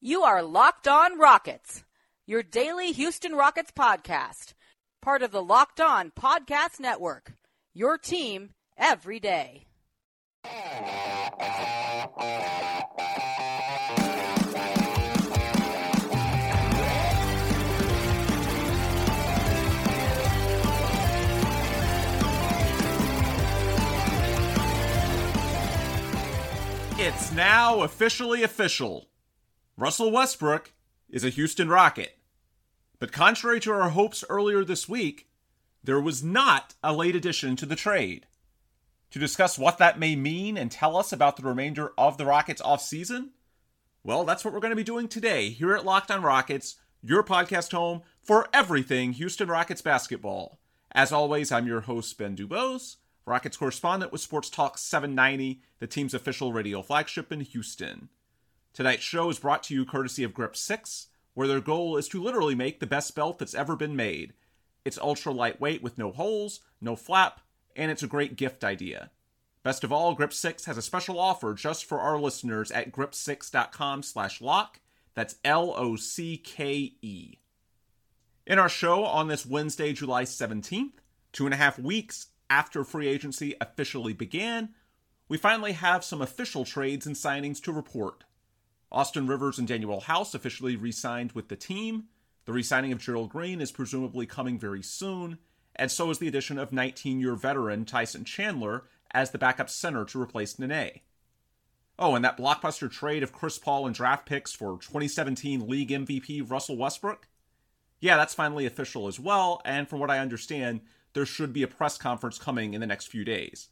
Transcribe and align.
You 0.00 0.22
are 0.22 0.44
Locked 0.44 0.86
On 0.86 1.18
Rockets, 1.18 1.82
your 2.24 2.44
daily 2.44 2.92
Houston 2.92 3.32
Rockets 3.34 3.72
podcast, 3.72 4.54
part 5.02 5.24
of 5.24 5.32
the 5.32 5.42
Locked 5.42 5.80
On 5.80 6.12
Podcast 6.12 6.78
Network. 6.78 7.32
Your 7.74 7.98
team 7.98 8.50
every 8.76 9.18
day. 9.18 9.66
It's 27.00 27.32
now 27.32 27.80
officially 27.80 28.44
official. 28.44 29.08
Russell 29.78 30.10
Westbrook 30.10 30.72
is 31.08 31.22
a 31.22 31.28
Houston 31.28 31.68
Rocket. 31.68 32.18
But 32.98 33.12
contrary 33.12 33.60
to 33.60 33.70
our 33.70 33.90
hopes 33.90 34.24
earlier 34.28 34.64
this 34.64 34.88
week, 34.88 35.28
there 35.84 36.00
was 36.00 36.20
not 36.20 36.74
a 36.82 36.92
late 36.92 37.14
addition 37.14 37.54
to 37.54 37.64
the 37.64 37.76
trade. 37.76 38.26
To 39.12 39.20
discuss 39.20 39.56
what 39.56 39.78
that 39.78 39.96
may 39.96 40.16
mean 40.16 40.58
and 40.58 40.68
tell 40.68 40.96
us 40.96 41.12
about 41.12 41.36
the 41.36 41.44
remainder 41.44 41.92
of 41.96 42.18
the 42.18 42.26
Rockets 42.26 42.60
offseason, 42.60 43.28
well, 44.02 44.24
that's 44.24 44.44
what 44.44 44.52
we're 44.52 44.58
going 44.58 44.72
to 44.72 44.76
be 44.76 44.82
doing 44.82 45.06
today 45.06 45.50
here 45.50 45.76
at 45.76 45.84
Locked 45.84 46.10
on 46.10 46.22
Rockets, 46.22 46.74
your 47.00 47.22
podcast 47.22 47.70
home 47.70 48.02
for 48.20 48.48
everything 48.52 49.12
Houston 49.12 49.46
Rockets 49.46 49.80
basketball. 49.80 50.58
As 50.90 51.12
always, 51.12 51.52
I'm 51.52 51.68
your 51.68 51.82
host, 51.82 52.18
Ben 52.18 52.36
Dubose, 52.36 52.96
Rockets 53.24 53.56
correspondent 53.56 54.10
with 54.10 54.22
Sports 54.22 54.50
Talk 54.50 54.76
790, 54.76 55.62
the 55.78 55.86
team's 55.86 56.14
official 56.14 56.52
radio 56.52 56.82
flagship 56.82 57.30
in 57.30 57.42
Houston. 57.42 58.08
Tonight's 58.78 59.02
show 59.02 59.28
is 59.28 59.40
brought 59.40 59.64
to 59.64 59.74
you 59.74 59.84
courtesy 59.84 60.22
of 60.22 60.32
Grip 60.32 60.54
6, 60.54 61.08
where 61.34 61.48
their 61.48 61.60
goal 61.60 61.96
is 61.96 62.06
to 62.10 62.22
literally 62.22 62.54
make 62.54 62.78
the 62.78 62.86
best 62.86 63.12
belt 63.12 63.40
that's 63.40 63.52
ever 63.52 63.74
been 63.74 63.96
made. 63.96 64.34
It's 64.84 64.96
ultra 64.98 65.32
lightweight 65.32 65.82
with 65.82 65.98
no 65.98 66.12
holes, 66.12 66.60
no 66.80 66.94
flap, 66.94 67.40
and 67.74 67.90
it's 67.90 68.04
a 68.04 68.06
great 68.06 68.36
gift 68.36 68.62
idea. 68.62 69.10
Best 69.64 69.82
of 69.82 69.90
all, 69.90 70.14
Grip 70.14 70.32
6 70.32 70.66
has 70.66 70.78
a 70.78 70.82
special 70.82 71.18
offer 71.18 71.54
just 71.54 71.86
for 71.86 71.98
our 71.98 72.20
listeners 72.20 72.70
at 72.70 72.92
grip6.com 72.92 74.04
slash 74.04 74.40
lock. 74.40 74.78
That's 75.14 75.40
L-O-C-K-E. 75.44 77.38
In 78.46 78.58
our 78.60 78.68
show 78.68 79.04
on 79.04 79.26
this 79.26 79.44
Wednesday, 79.44 79.92
July 79.92 80.22
17th, 80.22 81.00
two 81.32 81.46
and 81.46 81.54
a 81.54 81.56
half 81.56 81.80
weeks 81.80 82.28
after 82.48 82.84
free 82.84 83.08
agency 83.08 83.56
officially 83.60 84.12
began, 84.12 84.68
we 85.28 85.36
finally 85.36 85.72
have 85.72 86.04
some 86.04 86.22
official 86.22 86.64
trades 86.64 87.08
and 87.08 87.16
signings 87.16 87.60
to 87.64 87.72
report. 87.72 88.22
Austin 88.90 89.26
Rivers 89.26 89.58
and 89.58 89.68
Danuel 89.68 90.02
House 90.02 90.34
officially 90.34 90.76
re 90.76 90.92
signed 90.92 91.32
with 91.32 91.48
the 91.48 91.56
team. 91.56 92.04
The 92.46 92.52
re 92.52 92.62
signing 92.62 92.92
of 92.92 93.00
Gerald 93.00 93.30
Green 93.30 93.60
is 93.60 93.72
presumably 93.72 94.26
coming 94.26 94.58
very 94.58 94.82
soon, 94.82 95.38
and 95.76 95.90
so 95.90 96.10
is 96.10 96.18
the 96.18 96.28
addition 96.28 96.58
of 96.58 96.72
19 96.72 97.20
year 97.20 97.34
veteran 97.34 97.84
Tyson 97.84 98.24
Chandler 98.24 98.84
as 99.10 99.30
the 99.30 99.38
backup 99.38 99.68
center 99.70 100.04
to 100.06 100.20
replace 100.20 100.58
Nene. 100.58 101.00
Oh, 101.98 102.14
and 102.14 102.24
that 102.24 102.38
blockbuster 102.38 102.90
trade 102.90 103.22
of 103.22 103.32
Chris 103.32 103.58
Paul 103.58 103.86
and 103.86 103.94
draft 103.94 104.24
picks 104.24 104.52
for 104.52 104.78
2017 104.78 105.68
League 105.68 105.90
MVP 105.90 106.48
Russell 106.48 106.76
Westbrook? 106.76 107.26
Yeah, 108.00 108.16
that's 108.16 108.34
finally 108.34 108.66
official 108.66 109.08
as 109.08 109.18
well, 109.18 109.60
and 109.64 109.88
from 109.88 109.98
what 109.98 110.10
I 110.10 110.20
understand, 110.20 110.80
there 111.12 111.26
should 111.26 111.52
be 111.52 111.64
a 111.64 111.68
press 111.68 111.98
conference 111.98 112.38
coming 112.38 112.72
in 112.72 112.80
the 112.80 112.86
next 112.86 113.06
few 113.06 113.24
days. 113.24 113.68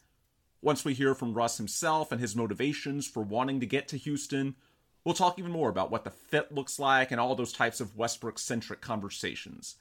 Once 0.61 0.85
we 0.85 0.95
hear 0.95 1.15
from 1.15 1.35
Russ 1.35 1.59
himself 1.59 2.11
and 2.11 2.21
his 2.21 2.35
motivations 2.35 3.07
for 3.07 3.23
wanting 3.23 3.61
to 3.61 3.67
get 3.67 3.87
to 3.89 3.97
Houston, 3.97 4.57
We'll 5.07 5.15
talk 5.15 5.39
even 5.39 5.53
more 5.53 5.69
about 5.69 5.93
what 5.93 6.03
the 6.03 6.11
fit 6.11 6.51
looks 6.51 6.81
like 6.81 7.13
and 7.13 7.21
all 7.21 7.37
those 7.37 7.53
types 7.53 7.81
of 7.81 7.97
Westbrook 7.97 8.41
centric 8.41 8.81
conversations. 8.81 9.77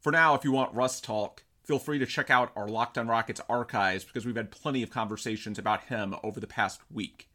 For 0.00 0.10
now, 0.10 0.34
if 0.34 0.44
you 0.44 0.52
want 0.52 0.74
Russ 0.74 0.98
talk, 0.98 1.44
feel 1.62 1.78
free 1.78 1.98
to 1.98 2.06
check 2.06 2.30
out 2.30 2.52
our 2.56 2.66
Locked 2.66 2.96
on 2.96 3.06
Rockets 3.06 3.42
archives 3.50 4.04
because 4.04 4.24
we've 4.24 4.34
had 4.34 4.50
plenty 4.50 4.82
of 4.82 4.88
conversations 4.88 5.58
about 5.58 5.84
him 5.84 6.14
over 6.22 6.40
the 6.40 6.46
past 6.46 6.80
week. 6.90 7.28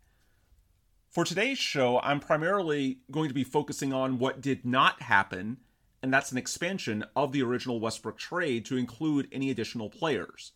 For 1.12 1.23
today's 1.23 1.59
show, 1.59 2.00
I'm 2.00 2.22
primarily 2.22 3.01
going 3.12 3.28
to 3.28 3.35
be 3.35 3.44
focusing 3.44 3.94
on 3.94 4.18
what 4.18 4.41
did 4.41 4.66
not 4.66 5.03
happen, 5.03 5.57
and 6.01 6.12
that's 6.12 6.31
an 6.31 6.40
expansion 6.40 7.06
of 7.16 7.34
the 7.34 7.44
original 7.44 7.79
Westbrook 7.79 8.18
trade 8.18 8.66
to 8.66 8.78
include 8.78 9.28
any 9.31 9.51
additional 9.51 9.91
players. 9.91 10.53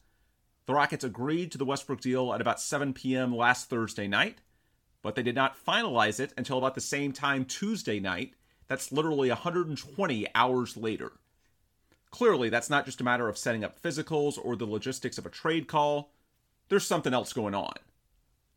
The 0.66 0.74
Rockets 0.74 1.04
agreed 1.04 1.52
to 1.52 1.60
the 1.60 1.66
Westbrook 1.66 2.02
deal 2.02 2.34
at 2.34 2.42
about 2.42 2.60
7 2.60 2.92
p.m. 2.94 3.36
last 3.36 3.70
Thursday 3.70 4.08
night, 4.08 4.40
but 5.06 5.14
they 5.14 5.22
did 5.22 5.36
not 5.36 5.64
finalize 5.64 6.20
it 6.20 6.34
until 6.36 6.58
about 6.58 6.74
the 6.74 6.82
same 6.82 7.14
time 7.14 7.46
Tuesday 7.46 8.00
night. 8.00 8.34
That's 8.68 8.92
literally 8.92 9.30
120 9.30 10.28
hours 10.34 10.76
later. 10.76 11.12
Clearly, 12.10 12.50
that's 12.50 12.72
not 12.72 12.86
just 12.86 13.02
a 13.02 13.04
matter 13.04 13.30
of 13.30 13.38
setting 13.38 13.64
up 13.64 13.80
physicals 13.80 14.40
or 14.44 14.56
the 14.56 14.66
logistics 14.66 15.20
of 15.20 15.28
a 15.28 15.30
trade 15.30 15.68
call. 15.68 16.12
There's 16.70 16.88
something 16.88 17.14
else 17.14 17.34
going 17.34 17.54
on. 17.54 17.76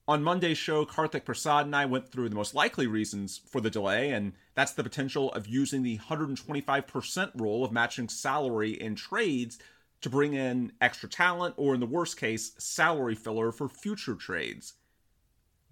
On 0.08 0.22
Monday's 0.22 0.56
show, 0.56 0.86
Karthik 0.86 1.26
Prasad 1.26 1.66
and 1.66 1.76
I 1.76 1.84
went 1.84 2.10
through 2.10 2.30
the 2.30 2.34
most 2.34 2.54
likely 2.54 2.86
reasons 2.86 3.42
for 3.46 3.60
the 3.60 3.68
delay, 3.68 4.10
and 4.10 4.32
that's 4.54 4.72
the 4.72 4.82
potential 4.82 5.30
of 5.32 5.46
using 5.46 5.82
the 5.82 5.98
125% 5.98 7.32
rule 7.38 7.62
of 7.62 7.72
matching 7.72 8.08
salary 8.08 8.70
in 8.70 8.94
trades 8.94 9.58
to 10.00 10.08
bring 10.08 10.32
in 10.32 10.72
extra 10.80 11.10
talent, 11.10 11.56
or 11.58 11.74
in 11.74 11.80
the 11.80 11.84
worst 11.84 12.16
case, 12.16 12.52
salary 12.56 13.14
filler 13.14 13.52
for 13.52 13.68
future 13.68 14.14
trades. 14.14 14.72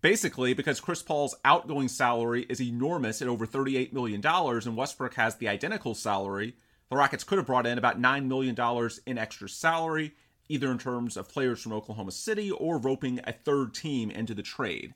Basically, 0.06 0.54
because 0.54 0.78
Chris 0.78 1.02
Paul's 1.02 1.34
outgoing 1.44 1.88
salary 1.88 2.46
is 2.48 2.62
enormous 2.62 3.20
at 3.20 3.26
over 3.26 3.44
$38 3.44 3.92
million 3.92 4.24
and 4.24 4.76
Westbrook 4.76 5.14
has 5.14 5.34
the 5.34 5.48
identical 5.48 5.96
salary, 5.96 6.54
the 6.88 6.94
Rockets 6.94 7.24
could 7.24 7.38
have 7.38 7.46
brought 7.48 7.66
in 7.66 7.76
about 7.76 8.00
$9 8.00 8.26
million 8.26 8.56
in 9.04 9.18
extra 9.18 9.48
salary, 9.48 10.14
either 10.48 10.70
in 10.70 10.78
terms 10.78 11.16
of 11.16 11.28
players 11.28 11.60
from 11.60 11.72
Oklahoma 11.72 12.12
City 12.12 12.52
or 12.52 12.78
roping 12.78 13.18
a 13.24 13.32
third 13.32 13.74
team 13.74 14.12
into 14.12 14.32
the 14.32 14.44
trade. 14.44 14.94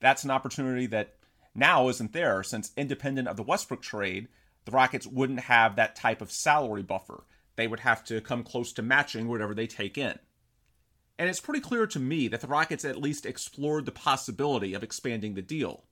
That's 0.00 0.24
an 0.24 0.30
opportunity 0.30 0.86
that 0.86 1.16
now 1.54 1.90
isn't 1.90 2.14
there, 2.14 2.42
since 2.42 2.72
independent 2.74 3.28
of 3.28 3.36
the 3.36 3.42
Westbrook 3.42 3.82
trade, 3.82 4.28
the 4.64 4.72
Rockets 4.72 5.06
wouldn't 5.06 5.40
have 5.40 5.76
that 5.76 5.94
type 5.94 6.22
of 6.22 6.32
salary 6.32 6.82
buffer. 6.82 7.24
They 7.56 7.66
would 7.66 7.80
have 7.80 8.02
to 8.04 8.22
come 8.22 8.44
close 8.44 8.72
to 8.72 8.82
matching 8.82 9.28
whatever 9.28 9.52
they 9.52 9.66
take 9.66 9.98
in. 9.98 10.18
And 11.18 11.28
it's 11.28 11.40
pretty 11.40 11.60
clear 11.60 11.86
to 11.88 11.98
me 11.98 12.28
that 12.28 12.40
the 12.40 12.46
Rockets 12.46 12.84
at 12.84 13.00
least 13.00 13.26
explored 13.26 13.86
the 13.86 13.92
possibility 13.92 14.72
of 14.72 14.84
expanding 14.84 15.34
the 15.34 15.42
deal. 15.42 15.84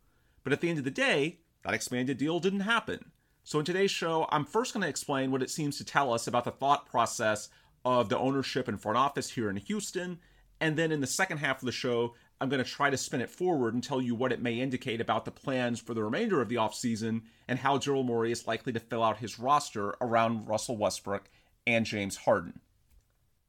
But 0.44 0.52
at 0.52 0.60
the 0.60 0.68
end 0.68 0.78
of 0.78 0.84
the 0.84 0.90
day, 0.90 1.40
that 1.64 1.74
expanded 1.74 2.18
deal 2.18 2.38
didn't 2.38 2.60
happen. 2.60 3.10
So 3.42 3.58
in 3.58 3.64
today's 3.64 3.90
show, 3.90 4.28
I'm 4.30 4.44
first 4.44 4.72
going 4.72 4.82
to 4.82 4.88
explain 4.88 5.32
what 5.32 5.42
it 5.42 5.50
seems 5.50 5.78
to 5.78 5.84
tell 5.84 6.12
us 6.12 6.28
about 6.28 6.44
the 6.44 6.52
thought 6.52 6.86
process 6.86 7.48
of 7.84 8.08
the 8.08 8.18
ownership 8.18 8.68
and 8.68 8.80
front 8.80 8.98
office 8.98 9.30
here 9.30 9.50
in 9.50 9.56
Houston. 9.56 10.20
And 10.60 10.76
then 10.76 10.92
in 10.92 11.00
the 11.00 11.06
second 11.06 11.38
half 11.38 11.60
of 11.60 11.66
the 11.66 11.72
show, 11.72 12.14
I'm 12.40 12.48
going 12.48 12.62
to 12.62 12.70
try 12.70 12.90
to 12.90 12.96
spin 12.96 13.20
it 13.20 13.30
forward 13.30 13.74
and 13.74 13.82
tell 13.82 14.00
you 14.00 14.14
what 14.14 14.32
it 14.32 14.42
may 14.42 14.60
indicate 14.60 15.00
about 15.00 15.24
the 15.24 15.30
plans 15.30 15.80
for 15.80 15.94
the 15.94 16.04
remainder 16.04 16.40
of 16.40 16.48
the 16.48 16.56
offseason 16.56 17.22
and 17.48 17.58
how 17.58 17.78
Daryl 17.78 18.04
Morey 18.04 18.30
is 18.30 18.46
likely 18.46 18.72
to 18.72 18.80
fill 18.80 19.02
out 19.02 19.18
his 19.18 19.38
roster 19.38 19.94
around 20.00 20.46
Russell 20.46 20.76
Westbrook 20.76 21.28
and 21.66 21.84
James 21.86 22.16
Harden. 22.16 22.60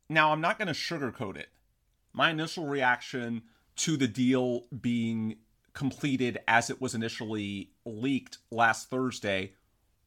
Now, 0.10 0.32
I'm 0.32 0.42
not 0.42 0.58
going 0.58 0.70
to 0.70 0.74
sugarcoat 0.74 1.38
it 1.38 1.50
my 2.18 2.32
initial 2.32 2.66
reaction 2.66 3.44
to 3.76 3.96
the 3.96 4.08
deal 4.08 4.66
being 4.82 5.36
completed 5.74 6.40
as 6.48 6.72
it 6.72 6.82
was 6.82 6.96
initially 6.96 7.70
leaked 7.86 8.40
last 8.50 8.90
Thursday 8.90 9.54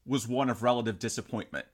was 0.04 0.26
one 0.26 0.50
of 0.50 0.64
relative 0.64 0.98
disappointment. 0.98 1.66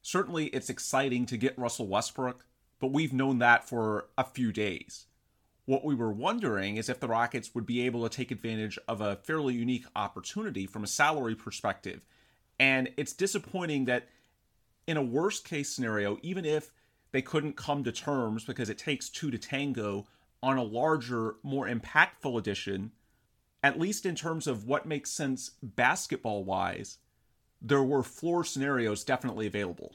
Certainly, 0.00 0.46
it's 0.46 0.70
exciting 0.70 1.26
to 1.26 1.36
get 1.36 1.58
Russell 1.58 1.88
Westbrook, 1.88 2.46
but 2.78 2.92
we've 2.92 3.12
known 3.12 3.40
that 3.40 3.68
for 3.68 4.06
a 4.16 4.22
few 4.22 4.52
days. 4.52 5.06
What 5.64 5.84
we 5.84 5.96
were 5.96 6.12
wondering 6.12 6.76
is 6.76 6.88
if 6.88 7.00
the 7.00 7.08
Rockets 7.08 7.52
would 7.52 7.66
be 7.66 7.84
able 7.84 8.08
to 8.08 8.16
take 8.16 8.30
advantage 8.30 8.78
of 8.86 9.00
a 9.00 9.16
fairly 9.16 9.54
unique 9.54 9.86
opportunity 9.96 10.66
from 10.66 10.84
a 10.84 10.86
salary 10.86 11.34
perspective. 11.34 12.02
And 12.60 12.90
it's 12.96 13.12
disappointing 13.12 13.86
that 13.86 14.06
in 14.86 14.96
a 14.96 15.02
worst 15.02 15.44
case 15.44 15.70
scenario, 15.70 16.18
even 16.22 16.44
if 16.44 16.72
they 17.14 17.22
couldn't 17.22 17.54
come 17.54 17.84
to 17.84 17.92
terms 17.92 18.42
because 18.42 18.68
it 18.68 18.76
takes 18.76 19.08
two 19.08 19.30
to 19.30 19.38
tango 19.38 20.04
on 20.42 20.56
a 20.56 20.62
larger, 20.64 21.36
more 21.44 21.68
impactful 21.68 22.36
edition, 22.36 22.90
at 23.62 23.78
least 23.78 24.04
in 24.04 24.16
terms 24.16 24.48
of 24.48 24.64
what 24.64 24.84
makes 24.84 25.12
sense 25.12 25.52
basketball 25.62 26.42
wise, 26.42 26.98
there 27.62 27.84
were 27.84 28.02
floor 28.02 28.42
scenarios 28.42 29.04
definitely 29.04 29.46
available. 29.46 29.94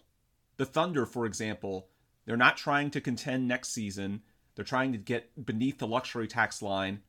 The 0.55 0.65
Thunder, 0.65 1.05
for 1.05 1.25
example, 1.25 1.89
they're 2.25 2.37
not 2.37 2.55
trying 2.55 2.89
to 2.91 3.01
contend 3.01 3.49
next 3.49 3.71
season. 3.73 4.21
They're 4.55 4.63
trying 4.63 4.93
to 4.93 4.97
get 4.97 5.45
beneath 5.45 5.79
the 5.79 5.87
luxury 5.87 6.25
tax 6.25 6.61
line. 6.61 7.01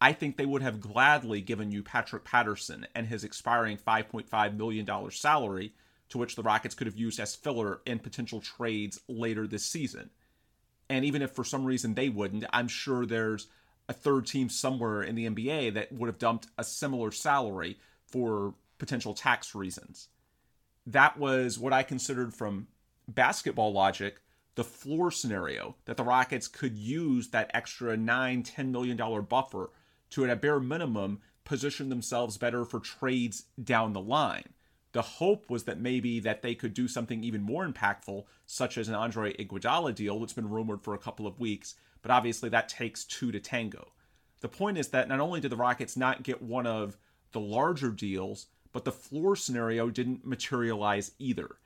I 0.00 0.14
think 0.14 0.38
they 0.38 0.46
would 0.46 0.62
have 0.62 0.80
gladly 0.80 1.42
given 1.42 1.70
you 1.70 1.82
Patrick 1.82 2.24
Patterson 2.24 2.86
and 2.94 3.06
his 3.06 3.22
expiring 3.22 3.76
$5.5 3.76 4.56
million 4.56 5.10
salary 5.10 5.74
to 6.10 6.18
which 6.18 6.36
the 6.36 6.42
Rockets 6.42 6.74
could 6.74 6.86
have 6.86 6.96
used 6.96 7.20
as 7.20 7.34
filler 7.34 7.80
in 7.86 7.98
potential 7.98 8.40
trades 8.40 9.00
later 9.08 9.46
this 9.46 9.64
season. 9.64 10.10
And 10.88 11.04
even 11.04 11.22
if 11.22 11.32
for 11.32 11.44
some 11.44 11.64
reason 11.64 11.94
they 11.94 12.08
wouldn't, 12.08 12.44
I'm 12.52 12.68
sure 12.68 13.04
there's 13.04 13.48
a 13.88 13.92
third 13.92 14.26
team 14.26 14.48
somewhere 14.48 15.02
in 15.02 15.14
the 15.14 15.28
NBA 15.28 15.74
that 15.74 15.92
would 15.92 16.08
have 16.08 16.18
dumped 16.18 16.48
a 16.56 16.64
similar 16.64 17.10
salary 17.10 17.78
for 18.06 18.54
potential 18.78 19.14
tax 19.14 19.54
reasons. 19.54 20.08
That 20.86 21.18
was 21.18 21.58
what 21.58 21.72
I 21.72 21.82
considered 21.82 22.34
from 22.34 22.68
basketball 23.06 23.72
logic 23.72 24.20
the 24.54 24.64
floor 24.64 25.10
scenario 25.10 25.76
that 25.84 25.96
the 25.96 26.02
Rockets 26.02 26.48
could 26.48 26.76
use 26.76 27.28
that 27.28 27.50
extra 27.54 27.96
nine, 27.96 28.42
ten 28.42 28.72
million 28.72 28.96
dollar 28.96 29.22
buffer 29.22 29.70
to 30.10 30.24
at 30.24 30.30
a 30.30 30.36
bare 30.36 30.58
minimum 30.58 31.20
position 31.44 31.88
themselves 31.88 32.36
better 32.36 32.64
for 32.64 32.80
trades 32.80 33.44
down 33.62 33.92
the 33.92 34.00
line. 34.00 34.48
The 34.92 35.02
hope 35.02 35.50
was 35.50 35.64
that 35.64 35.80
maybe 35.80 36.18
that 36.20 36.42
they 36.42 36.54
could 36.54 36.72
do 36.72 36.88
something 36.88 37.22
even 37.22 37.42
more 37.42 37.66
impactful, 37.66 38.24
such 38.46 38.78
as 38.78 38.88
an 38.88 38.94
Andre 38.94 39.34
Iguodala 39.34 39.94
deal 39.94 40.18
that's 40.18 40.32
been 40.32 40.48
rumored 40.48 40.82
for 40.82 40.94
a 40.94 40.98
couple 40.98 41.26
of 41.26 41.38
weeks, 41.38 41.74
but 42.00 42.10
obviously 42.10 42.48
that 42.48 42.68
takes 42.68 43.04
two 43.04 43.30
to 43.32 43.40
tango. 43.40 43.92
The 44.40 44.48
point 44.48 44.78
is 44.78 44.88
that 44.88 45.08
not 45.08 45.20
only 45.20 45.40
did 45.40 45.50
the 45.50 45.56
Rockets 45.56 45.96
not 45.96 46.22
get 46.22 46.40
one 46.40 46.66
of 46.66 46.96
the 47.32 47.40
larger 47.40 47.90
deals, 47.90 48.46
but 48.72 48.84
the 48.84 48.92
floor 48.92 49.36
scenario 49.36 49.90
didn't 49.90 50.26
materialize 50.26 51.12
either. 51.18 51.56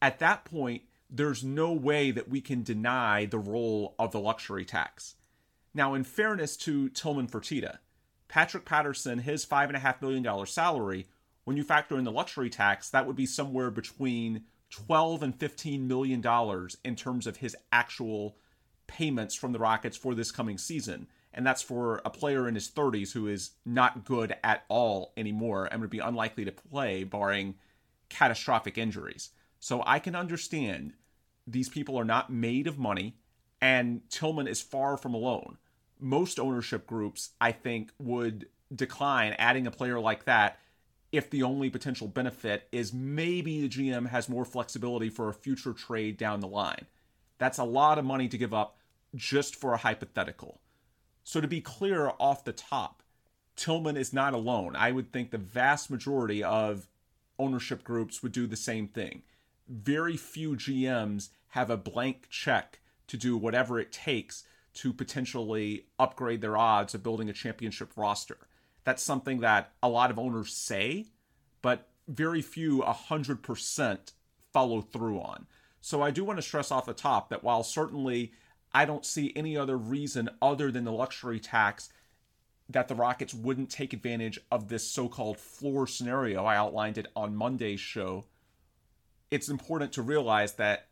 At 0.00 0.18
that 0.20 0.44
point, 0.44 0.82
there's 1.10 1.44
no 1.44 1.72
way 1.72 2.10
that 2.10 2.28
we 2.28 2.40
can 2.40 2.62
deny 2.62 3.26
the 3.26 3.38
role 3.38 3.94
of 3.98 4.12
the 4.12 4.20
luxury 4.20 4.64
tax. 4.64 5.14
Now, 5.74 5.94
in 5.94 6.04
fairness 6.04 6.56
to 6.58 6.88
Tillman 6.88 7.28
Fertitta, 7.28 7.78
Patrick 8.28 8.64
Patterson, 8.64 9.18
his 9.20 9.46
$5.5 9.46 10.02
million 10.02 10.46
salary, 10.46 11.06
when 11.46 11.56
you 11.56 11.62
factor 11.62 11.96
in 11.96 12.02
the 12.02 12.10
luxury 12.10 12.50
tax, 12.50 12.90
that 12.90 13.06
would 13.06 13.14
be 13.14 13.24
somewhere 13.24 13.70
between 13.70 14.42
12 14.70 15.22
and 15.22 15.38
15 15.38 15.86
million 15.86 16.20
dollars 16.20 16.76
in 16.84 16.96
terms 16.96 17.24
of 17.24 17.36
his 17.36 17.54
actual 17.70 18.36
payments 18.88 19.32
from 19.36 19.52
the 19.52 19.60
Rockets 19.60 19.96
for 19.96 20.12
this 20.12 20.32
coming 20.32 20.58
season. 20.58 21.06
And 21.32 21.46
that's 21.46 21.62
for 21.62 22.02
a 22.04 22.10
player 22.10 22.48
in 22.48 22.56
his 22.56 22.68
30s 22.68 23.12
who 23.12 23.28
is 23.28 23.52
not 23.64 24.04
good 24.04 24.34
at 24.42 24.64
all 24.68 25.12
anymore 25.16 25.68
and 25.70 25.80
would 25.80 25.90
be 25.90 26.00
unlikely 26.00 26.44
to 26.46 26.50
play 26.50 27.04
barring 27.04 27.54
catastrophic 28.08 28.76
injuries. 28.76 29.30
So 29.60 29.84
I 29.86 30.00
can 30.00 30.16
understand 30.16 30.94
these 31.46 31.68
people 31.68 31.96
are 31.96 32.04
not 32.04 32.28
made 32.28 32.66
of 32.66 32.76
money, 32.76 33.18
and 33.60 34.00
Tillman 34.10 34.48
is 34.48 34.60
far 34.60 34.96
from 34.96 35.14
alone. 35.14 35.58
Most 36.00 36.40
ownership 36.40 36.88
groups, 36.88 37.30
I 37.40 37.52
think, 37.52 37.92
would 38.00 38.48
decline 38.74 39.36
adding 39.38 39.68
a 39.68 39.70
player 39.70 40.00
like 40.00 40.24
that 40.24 40.58
if 41.16 41.30
the 41.30 41.42
only 41.42 41.70
potential 41.70 42.08
benefit 42.08 42.68
is 42.72 42.92
maybe 42.92 43.60
the 43.60 43.68
GM 43.68 44.08
has 44.08 44.28
more 44.28 44.44
flexibility 44.44 45.08
for 45.08 45.28
a 45.28 45.34
future 45.34 45.72
trade 45.72 46.16
down 46.16 46.40
the 46.40 46.46
line. 46.46 46.86
That's 47.38 47.58
a 47.58 47.64
lot 47.64 47.98
of 47.98 48.04
money 48.04 48.28
to 48.28 48.38
give 48.38 48.54
up 48.54 48.78
just 49.14 49.56
for 49.56 49.72
a 49.72 49.78
hypothetical. 49.78 50.60
So, 51.24 51.40
to 51.40 51.48
be 51.48 51.60
clear 51.60 52.12
off 52.20 52.44
the 52.44 52.52
top, 52.52 53.02
Tillman 53.56 53.96
is 53.96 54.12
not 54.12 54.34
alone. 54.34 54.76
I 54.76 54.92
would 54.92 55.12
think 55.12 55.30
the 55.30 55.38
vast 55.38 55.90
majority 55.90 56.42
of 56.44 56.88
ownership 57.38 57.82
groups 57.82 58.22
would 58.22 58.32
do 58.32 58.46
the 58.46 58.56
same 58.56 58.86
thing 58.86 59.22
very 59.68 60.16
few 60.16 60.54
GMs 60.54 61.30
have 61.48 61.70
a 61.70 61.76
blank 61.76 62.28
check 62.30 62.80
to 63.08 63.16
do 63.16 63.36
whatever 63.36 63.78
it 63.78 63.92
takes 63.92 64.44
to 64.74 64.92
potentially 64.92 65.86
upgrade 65.98 66.40
their 66.40 66.56
odds 66.56 66.94
of 66.94 67.02
building 67.02 67.28
a 67.28 67.32
championship 67.32 67.92
roster. 67.96 68.38
That's 68.86 69.02
something 69.02 69.40
that 69.40 69.72
a 69.82 69.90
lot 69.90 70.10
of 70.10 70.18
owners 70.18 70.54
say, 70.54 71.08
but 71.60 71.90
very 72.08 72.40
few 72.40 72.78
100% 72.78 74.12
follow 74.54 74.80
through 74.80 75.20
on. 75.20 75.46
So 75.82 76.00
I 76.00 76.10
do 76.10 76.24
want 76.24 76.38
to 76.38 76.42
stress 76.42 76.70
off 76.70 76.86
the 76.86 76.94
top 76.94 77.28
that 77.28 77.44
while 77.44 77.62
certainly 77.62 78.32
I 78.72 78.86
don't 78.86 79.04
see 79.04 79.34
any 79.36 79.58
other 79.58 79.76
reason 79.76 80.30
other 80.40 80.70
than 80.70 80.84
the 80.84 80.92
luxury 80.92 81.40
tax 81.40 81.90
that 82.70 82.88
the 82.88 82.94
Rockets 82.94 83.34
wouldn't 83.34 83.70
take 83.70 83.92
advantage 83.92 84.40
of 84.50 84.68
this 84.68 84.88
so 84.88 85.06
called 85.08 85.38
floor 85.38 85.86
scenario. 85.86 86.46
I 86.46 86.56
outlined 86.56 86.96
it 86.96 87.08
on 87.14 87.36
Monday's 87.36 87.80
show 87.80 88.24
it's 89.30 89.48
important 89.48 89.92
to 89.92 90.02
realize 90.02 90.54
that 90.54 90.86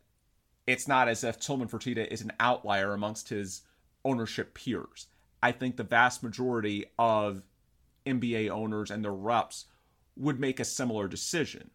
it's 0.67 0.87
not 0.87 1.07
as 1.07 1.23
if 1.23 1.39
Tillman 1.39 1.67
Fertitta 1.67 2.07
is 2.07 2.21
an 2.21 2.33
outlier 2.39 2.93
amongst 2.93 3.29
his 3.29 3.61
ownership 4.03 4.53
peers. 4.53 5.07
I 5.41 5.51
think 5.51 5.77
the 5.77 5.83
vast 5.83 6.23
majority 6.23 6.85
of 6.97 7.43
NBA 8.05 8.49
owners 8.49 8.91
and 8.91 9.03
their 9.03 9.13
reps 9.13 9.65
would 10.15 10.39
make 10.39 10.59
a 10.59 10.65
similar 10.65 11.07
decision. 11.07 11.71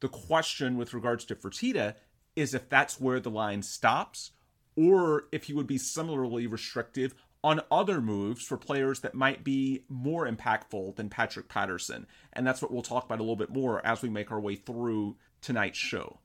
The 0.00 0.08
question 0.08 0.76
with 0.76 0.94
regards 0.94 1.24
to 1.26 1.34
Fertitta 1.34 1.94
is 2.36 2.54
if 2.54 2.68
that's 2.68 3.00
where 3.00 3.20
the 3.20 3.30
line 3.30 3.62
stops, 3.62 4.32
or 4.76 5.24
if 5.32 5.44
he 5.44 5.52
would 5.52 5.66
be 5.66 5.78
similarly 5.78 6.46
restrictive 6.46 7.14
on 7.42 7.60
other 7.70 8.00
moves 8.00 8.44
for 8.44 8.56
players 8.56 9.00
that 9.00 9.14
might 9.14 9.42
be 9.42 9.84
more 9.88 10.26
impactful 10.26 10.94
than 10.96 11.08
Patrick 11.08 11.48
Patterson. 11.48 12.06
And 12.32 12.46
that's 12.46 12.60
what 12.60 12.70
we'll 12.70 12.82
talk 12.82 13.04
about 13.04 13.18
a 13.18 13.22
little 13.22 13.36
bit 13.36 13.50
more 13.50 13.84
as 13.84 14.02
we 14.02 14.10
make 14.10 14.30
our 14.30 14.40
way 14.40 14.56
through 14.56 15.16
tonight's 15.40 15.78
show. 15.78 16.20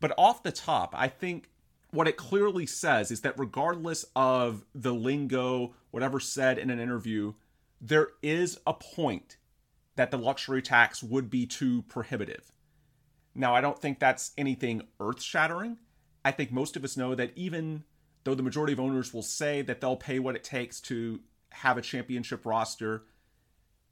But 0.00 0.14
off 0.16 0.42
the 0.42 0.52
top, 0.52 0.94
I 0.96 1.08
think 1.08 1.50
what 1.90 2.08
it 2.08 2.16
clearly 2.16 2.66
says 2.66 3.10
is 3.10 3.20
that 3.20 3.38
regardless 3.38 4.06
of 4.16 4.64
the 4.74 4.94
lingo, 4.94 5.74
whatever 5.90 6.18
said 6.18 6.58
in 6.58 6.70
an 6.70 6.80
interview, 6.80 7.34
there 7.82 8.10
is 8.22 8.58
a 8.64 8.72
point 8.72 9.36
that 9.96 10.12
the 10.12 10.16
luxury 10.16 10.62
tax 10.62 11.02
would 11.02 11.28
be 11.28 11.44
too 11.44 11.82
prohibitive. 11.82 12.52
Now, 13.34 13.54
I 13.54 13.60
don't 13.60 13.78
think 13.78 13.98
that's 13.98 14.30
anything 14.38 14.82
earth 15.00 15.20
shattering. 15.20 15.78
I 16.24 16.30
think 16.30 16.52
most 16.52 16.76
of 16.76 16.84
us 16.84 16.96
know 16.96 17.14
that 17.16 17.32
even 17.34 17.82
though 18.24 18.36
the 18.36 18.42
majority 18.42 18.72
of 18.72 18.80
owners 18.80 19.12
will 19.12 19.22
say 19.22 19.62
that 19.62 19.80
they'll 19.80 19.96
pay 19.96 20.20
what 20.20 20.36
it 20.36 20.44
takes 20.44 20.80
to 20.82 21.20
have 21.50 21.76
a 21.76 21.82
championship 21.82 22.46
roster, 22.46 23.02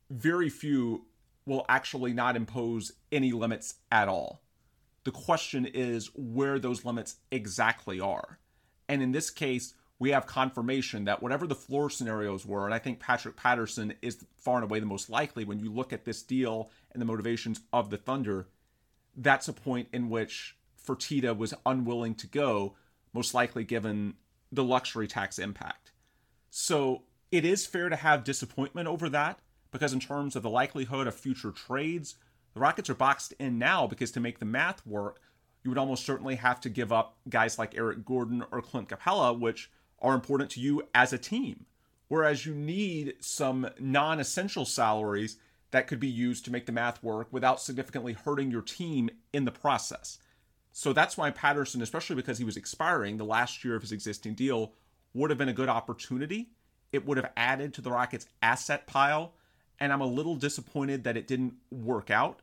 very 0.09 0.49
few 0.49 1.07
will 1.45 1.67
actually 1.69 2.13
not 2.13 2.37
impose 2.37 2.93
any 3.11 3.33
limits 3.33 3.75
at 3.91 4.09
all. 4.09 4.43
The 5.05 5.11
question 5.11 5.67
is 5.67 6.11
where 6.15 6.59
those 6.59 6.85
limits 6.85 7.17
exactly 7.33 7.99
are. 7.99 8.39
And 8.89 9.03
in 9.03 9.13
this 9.13 9.31
case, 9.31 9.75
we 10.01 10.11
have 10.11 10.27
confirmation 10.27 11.05
that 11.05 11.23
whatever 11.23 11.47
the 11.47 11.55
floor 11.55 11.91
scenarios 11.91 12.47
were, 12.47 12.65
and 12.65 12.75
I 12.75 12.79
think 12.79 12.99
Patrick 12.99 13.37
Patterson 13.37 13.93
is 14.01 14.25
far 14.39 14.57
and 14.57 14.65
away 14.65 14.81
the 14.81 14.87
most 14.87 15.11
likely 15.11 15.45
when 15.45 15.61
you 15.61 15.71
look 15.71 15.93
at 15.93 16.07
this 16.07 16.23
deal 16.23 16.71
and 16.91 17.01
the 17.01 17.07
motivations 17.07 17.61
of 17.71 17.91
the 17.91 17.99
Thunder, 17.99 18.49
that's 19.15 19.47
a 19.47 19.53
point 19.53 19.89
in 19.93 20.09
which 20.09 20.57
Fertitta 20.85 21.37
was 21.37 21.53
unwilling 21.67 22.15
to 22.15 22.27
go, 22.27 22.75
most 23.13 23.35
likely 23.35 23.63
given 23.63 24.15
the 24.51 24.65
luxury 24.65 25.07
tax 25.07 25.39
impact. 25.39 25.93
So 26.49 27.03
it 27.31 27.45
is 27.45 27.67
fair 27.67 27.91
to 27.91 27.97
have 27.97 28.25
disappointment 28.25 28.89
over 28.89 29.11
that, 29.11 29.41
because 29.71 29.93
in 29.93 30.01
terms 30.01 30.35
of 30.35 30.43
the 30.43 30.51
likelihood 30.51 31.07
of 31.09 31.15
future 31.15 31.53
trades, 31.53 32.15
the 32.55 32.61
Rockets 32.61 32.89
are 32.89 32.95
boxed 32.95 33.35
in 33.39 33.59
now 33.59 33.87
because 33.87 34.11
to 34.13 34.21
make 34.21 34.39
the 34.39 34.47
math 34.47 34.85
work, 34.87 35.21
you 35.63 35.71
would 35.71 35.79
almost 35.79 36.07
certainly 36.07 36.37
have 36.37 36.59
to 36.63 36.71
give 36.71 36.91
up 36.91 37.19
guys 37.29 37.59
like 37.59 37.77
Eric 37.77 38.07
Gordon 38.07 38.43
or 38.51 38.63
Clint 38.63 38.89
Capela, 38.89 39.39
which 39.39 39.71
are 40.01 40.15
important 40.15 40.51
to 40.51 40.61
you 40.61 40.83
as 40.95 41.13
a 41.13 41.19
team. 41.19 41.67
Whereas 42.09 42.45
you 42.45 42.55
need 42.55 43.15
some 43.21 43.69
non 43.79 44.19
essential 44.21 44.65
salaries 44.65 45.37
that 45.71 45.87
could 45.87 46.01
be 46.01 46.09
used 46.09 46.45
to 46.45 46.51
make 46.51 46.67
the 46.67 46.73
math 46.73 47.03
work 47.03 47.29
without 47.31 47.61
significantly 47.61 48.13
hurting 48.13 48.51
your 48.51 48.63
team 48.63 49.11
in 49.33 49.45
the 49.45 49.53
process. 49.53 50.19
So 50.73 50.93
that's 50.93 51.17
why 51.17 51.31
Patterson, 51.31 51.83
especially 51.83 52.17
because 52.17 52.39
he 52.39 52.45
was 52.45 52.57
expiring 52.57 53.17
the 53.17 53.25
last 53.25 53.65
year 53.65 53.77
of 53.77 53.83
his 53.83 53.93
existing 53.93 54.35
deal, 54.35 54.73
would 55.15 55.31
have 55.31 55.39
been 55.39 55.49
a 55.49 55.53
good 55.53 55.69
opportunity. 55.69 56.51
It 56.93 57.07
would 57.07 57.17
have 57.17 57.31
added 57.37 57.75
to 57.75 57.81
the 57.81 57.91
Rockets' 57.91 58.27
asset 58.43 58.87
pile 58.87 59.35
and 59.81 59.93
I'm 59.93 60.03
a 60.03 60.07
little 60.07 60.37
disappointed 60.37 61.05
that 61.05 61.17
it 61.17 61.27
didn't 61.27 61.55
work 61.71 62.11
out. 62.11 62.43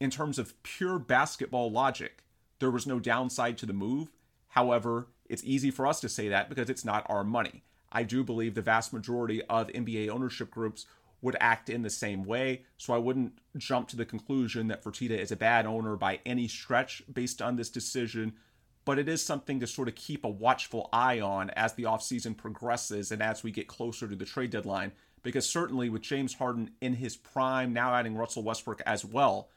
In 0.00 0.10
terms 0.10 0.38
of 0.38 0.60
pure 0.62 0.98
basketball 0.98 1.70
logic, 1.70 2.24
there 2.58 2.70
was 2.70 2.86
no 2.86 2.98
downside 2.98 3.58
to 3.58 3.66
the 3.66 3.74
move. 3.74 4.10
However, 4.48 5.08
it's 5.32 5.42
easy 5.44 5.70
for 5.70 5.86
us 5.86 5.98
to 6.00 6.08
say 6.08 6.28
that 6.28 6.48
because 6.48 6.70
it's 6.70 6.84
not 6.84 7.06
our 7.08 7.24
money. 7.24 7.64
I 7.90 8.04
do 8.04 8.22
believe 8.22 8.54
the 8.54 8.62
vast 8.62 8.92
majority 8.92 9.42
of 9.46 9.68
NBA 9.68 10.08
ownership 10.08 10.50
groups 10.50 10.86
would 11.20 11.36
act 11.40 11.70
in 11.70 11.82
the 11.82 11.90
same 11.90 12.24
way, 12.24 12.62
so 12.76 12.92
I 12.92 12.98
wouldn't 12.98 13.38
jump 13.56 13.88
to 13.88 13.96
the 13.96 14.04
conclusion 14.04 14.68
that 14.68 14.84
Fertitta 14.84 15.18
is 15.18 15.32
a 15.32 15.36
bad 15.36 15.66
owner 15.66 15.96
by 15.96 16.20
any 16.26 16.48
stretch 16.48 17.02
based 17.12 17.40
on 17.40 17.56
this 17.56 17.70
decision, 17.70 18.34
but 18.84 18.98
it 18.98 19.08
is 19.08 19.24
something 19.24 19.58
to 19.60 19.66
sort 19.66 19.88
of 19.88 19.94
keep 19.94 20.24
a 20.24 20.28
watchful 20.28 20.88
eye 20.92 21.20
on 21.20 21.50
as 21.50 21.74
the 21.74 21.84
offseason 21.84 22.36
progresses 22.36 23.10
and 23.10 23.22
as 23.22 23.42
we 23.42 23.50
get 23.50 23.68
closer 23.68 24.06
to 24.06 24.16
the 24.16 24.24
trade 24.24 24.50
deadline 24.50 24.92
because 25.22 25.48
certainly 25.48 25.88
with 25.88 26.02
James 26.02 26.34
Harden 26.34 26.70
in 26.80 26.94
his 26.94 27.16
prime, 27.16 27.72
now 27.72 27.94
adding 27.94 28.16
Russell 28.16 28.42
Westbrook 28.42 28.82
as 28.86 29.04
well, 29.04 29.48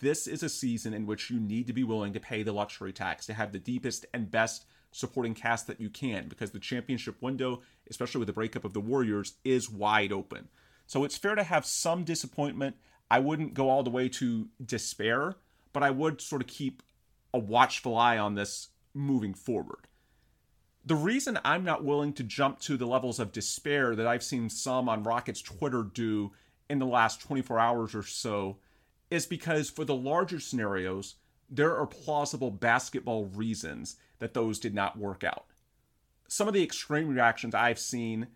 this 0.00 0.26
is 0.26 0.42
a 0.42 0.48
season 0.48 0.94
in 0.94 1.06
which 1.06 1.30
you 1.30 1.40
need 1.40 1.66
to 1.66 1.72
be 1.72 1.84
willing 1.84 2.12
to 2.12 2.20
pay 2.20 2.42
the 2.42 2.52
luxury 2.52 2.92
tax 2.92 3.26
to 3.26 3.34
have 3.34 3.52
the 3.52 3.58
deepest 3.58 4.06
and 4.14 4.30
best 4.30 4.64
supporting 4.90 5.34
cast 5.34 5.66
that 5.66 5.80
you 5.80 5.90
can 5.90 6.28
because 6.28 6.50
the 6.50 6.58
championship 6.58 7.20
window, 7.20 7.60
especially 7.88 8.18
with 8.18 8.26
the 8.26 8.32
breakup 8.32 8.64
of 8.64 8.72
the 8.72 8.80
Warriors, 8.80 9.34
is 9.44 9.70
wide 9.70 10.12
open. 10.12 10.48
So 10.86 11.04
it's 11.04 11.16
fair 11.16 11.34
to 11.34 11.42
have 11.42 11.66
some 11.66 12.04
disappointment. 12.04 12.76
I 13.10 13.18
wouldn't 13.20 13.54
go 13.54 13.68
all 13.68 13.82
the 13.82 13.90
way 13.90 14.08
to 14.10 14.48
despair, 14.64 15.36
but 15.72 15.82
I 15.82 15.90
would 15.90 16.20
sort 16.20 16.42
of 16.42 16.48
keep 16.48 16.82
a 17.32 17.38
watchful 17.38 17.96
eye 17.96 18.18
on 18.18 18.34
this 18.34 18.68
moving 18.94 19.34
forward 19.34 19.88
the 20.88 20.94
reason 20.94 21.38
I'm 21.44 21.64
not 21.64 21.84
willing 21.84 22.14
to 22.14 22.22
jump 22.22 22.60
to 22.60 22.78
the 22.78 22.86
levels 22.86 23.20
of 23.20 23.30
despair 23.30 23.94
that 23.94 24.06
I've 24.06 24.22
seen 24.22 24.48
some 24.48 24.88
on 24.88 25.02
Rockets 25.02 25.42
Twitter 25.42 25.82
do 25.82 26.32
in 26.70 26.78
the 26.78 26.86
last 26.86 27.20
24 27.20 27.58
hours 27.58 27.94
or 27.94 28.02
so 28.02 28.56
is 29.10 29.26
because 29.26 29.68
for 29.68 29.84
the 29.84 29.94
larger 29.94 30.40
scenarios, 30.40 31.16
there 31.50 31.76
are 31.76 31.86
plausible 31.86 32.50
basketball 32.50 33.26
reasons 33.26 33.96
that 34.18 34.34
those 34.34 34.58
did 34.58 34.74
not 34.74 34.98
work 34.98 35.24
out. 35.24 35.46
Some 36.28 36.48
of 36.48 36.54
the 36.54 36.62
extreme 36.62 37.08
reactions 37.08 37.54
I've 37.54 37.78
seen, 37.78 38.28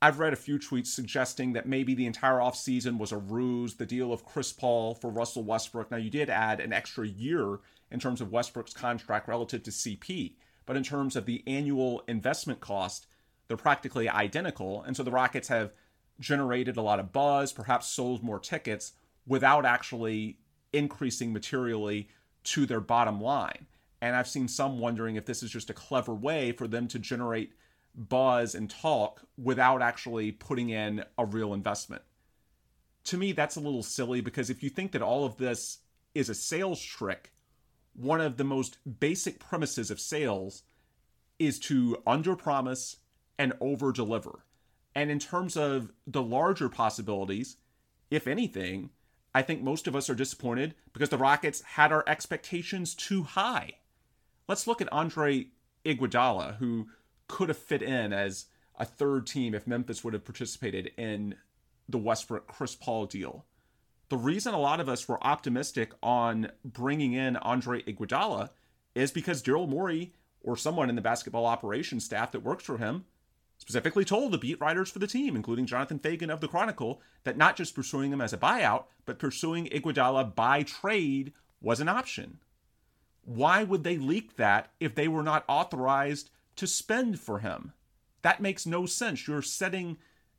I've 0.00 0.18
read 0.18 0.32
a 0.32 0.36
few 0.36 0.58
tweets 0.58 0.88
suggesting 0.88 1.52
that 1.52 1.68
maybe 1.68 1.94
the 1.94 2.06
entire 2.06 2.38
offseason 2.38 2.98
was 2.98 3.12
a 3.12 3.18
ruse, 3.18 3.76
the 3.76 3.86
deal 3.86 4.12
of 4.12 4.24
Chris 4.24 4.52
Paul 4.52 4.94
for 4.94 5.10
Russell 5.10 5.44
Westbrook. 5.44 5.90
Now, 5.90 5.98
you 5.98 6.10
did 6.10 6.28
add 6.28 6.58
an 6.58 6.72
extra 6.72 7.06
year 7.06 7.60
in 7.90 8.00
terms 8.00 8.20
of 8.20 8.32
Westbrook's 8.32 8.72
contract 8.72 9.28
relative 9.28 9.62
to 9.62 9.70
CP, 9.70 10.34
but 10.66 10.76
in 10.76 10.82
terms 10.82 11.14
of 11.14 11.26
the 11.26 11.44
annual 11.46 12.02
investment 12.08 12.60
cost, 12.60 13.06
they're 13.46 13.56
practically 13.56 14.08
identical. 14.08 14.82
And 14.82 14.96
so 14.96 15.02
the 15.02 15.10
Rockets 15.10 15.48
have 15.48 15.72
generated 16.18 16.76
a 16.76 16.82
lot 16.82 16.98
of 16.98 17.12
buzz, 17.12 17.52
perhaps 17.52 17.88
sold 17.88 18.24
more 18.24 18.40
tickets 18.40 18.92
without 19.26 19.64
actually 19.64 20.38
increasing 20.72 21.32
materially 21.32 22.08
to 22.44 22.66
their 22.66 22.80
bottom 22.80 23.20
line. 23.20 23.66
And 24.02 24.16
I've 24.16 24.28
seen 24.28 24.48
some 24.48 24.80
wondering 24.80 25.14
if 25.14 25.26
this 25.26 25.44
is 25.44 25.50
just 25.52 25.70
a 25.70 25.74
clever 25.74 26.12
way 26.12 26.50
for 26.50 26.66
them 26.66 26.88
to 26.88 26.98
generate 26.98 27.52
buzz 27.94 28.56
and 28.56 28.68
talk 28.68 29.22
without 29.38 29.80
actually 29.80 30.32
putting 30.32 30.70
in 30.70 31.04
a 31.16 31.24
real 31.24 31.54
investment. 31.54 32.02
To 33.04 33.16
me, 33.16 33.30
that's 33.30 33.54
a 33.54 33.60
little 33.60 33.84
silly 33.84 34.20
because 34.20 34.50
if 34.50 34.60
you 34.60 34.70
think 34.70 34.90
that 34.90 35.02
all 35.02 35.24
of 35.24 35.36
this 35.36 35.78
is 36.16 36.28
a 36.28 36.34
sales 36.34 36.82
trick, 36.82 37.32
one 37.94 38.20
of 38.20 38.38
the 38.38 38.44
most 38.44 38.78
basic 38.98 39.38
premises 39.38 39.88
of 39.88 40.00
sales 40.00 40.64
is 41.38 41.60
to 41.60 42.02
underpromise 42.04 42.96
and 43.38 43.52
overdeliver. 43.60 44.40
And 44.96 45.12
in 45.12 45.20
terms 45.20 45.56
of 45.56 45.92
the 46.08 46.22
larger 46.22 46.68
possibilities, 46.68 47.56
if 48.10 48.26
anything, 48.26 48.90
I 49.32 49.42
think 49.42 49.62
most 49.62 49.86
of 49.86 49.94
us 49.94 50.10
are 50.10 50.14
disappointed 50.16 50.74
because 50.92 51.10
the 51.10 51.18
Rockets 51.18 51.62
had 51.62 51.92
our 51.92 52.02
expectations 52.08 52.94
too 52.94 53.22
high. 53.22 53.74
Let's 54.48 54.66
look 54.66 54.80
at 54.80 54.92
Andre 54.92 55.46
Iguodala, 55.84 56.56
who 56.56 56.88
could 57.28 57.48
have 57.48 57.58
fit 57.58 57.82
in 57.82 58.12
as 58.12 58.46
a 58.78 58.84
third 58.84 59.26
team 59.26 59.54
if 59.54 59.66
Memphis 59.66 60.02
would 60.02 60.14
have 60.14 60.24
participated 60.24 60.90
in 60.96 61.36
the 61.88 61.98
Westbrook 61.98 62.46
Chris 62.46 62.74
Paul 62.74 63.06
deal. 63.06 63.44
The 64.08 64.16
reason 64.16 64.54
a 64.54 64.60
lot 64.60 64.80
of 64.80 64.88
us 64.88 65.08
were 65.08 65.24
optimistic 65.24 65.92
on 66.02 66.50
bringing 66.64 67.14
in 67.14 67.36
Andre 67.36 67.82
Iguodala 67.82 68.50
is 68.94 69.10
because 69.10 69.42
Daryl 69.42 69.68
Morey 69.68 70.12
or 70.42 70.56
someone 70.56 70.90
in 70.90 70.96
the 70.96 71.02
basketball 71.02 71.46
operations 71.46 72.04
staff 72.04 72.32
that 72.32 72.42
works 72.42 72.64
for 72.64 72.78
him 72.78 73.04
specifically 73.62 74.04
told 74.04 74.32
the 74.32 74.38
beat 74.38 74.60
writers 74.60 74.90
for 74.90 74.98
the 74.98 75.06
team, 75.06 75.36
including 75.36 75.66
Jonathan 75.66 76.00
Feigen 76.00 76.30
of 76.30 76.40
the 76.40 76.48
Chronicle, 76.48 77.00
that 77.22 77.36
not 77.36 77.54
just 77.54 77.76
pursuing 77.76 78.12
him 78.12 78.20
as 78.20 78.32
a 78.32 78.38
buyout, 78.38 78.84
but 79.06 79.20
pursuing 79.20 79.66
Iguodala 79.66 80.34
by 80.34 80.64
trade 80.64 81.32
was 81.60 81.78
an 81.78 81.88
option. 81.88 82.38
Why 83.24 83.62
would 83.62 83.84
they 83.84 83.96
leak 83.96 84.36
that 84.36 84.70
if 84.80 84.94
they 84.94 85.08
were 85.08 85.22
not 85.22 85.44
authorized 85.48 86.30
to 86.56 86.66
spend 86.66 87.20
for 87.20 87.38
him? 87.38 87.72
That 88.22 88.40
makes 88.40 88.66
no 88.66 88.86
sense. 88.86 89.26
You're 89.26 89.42
setting 89.42 89.98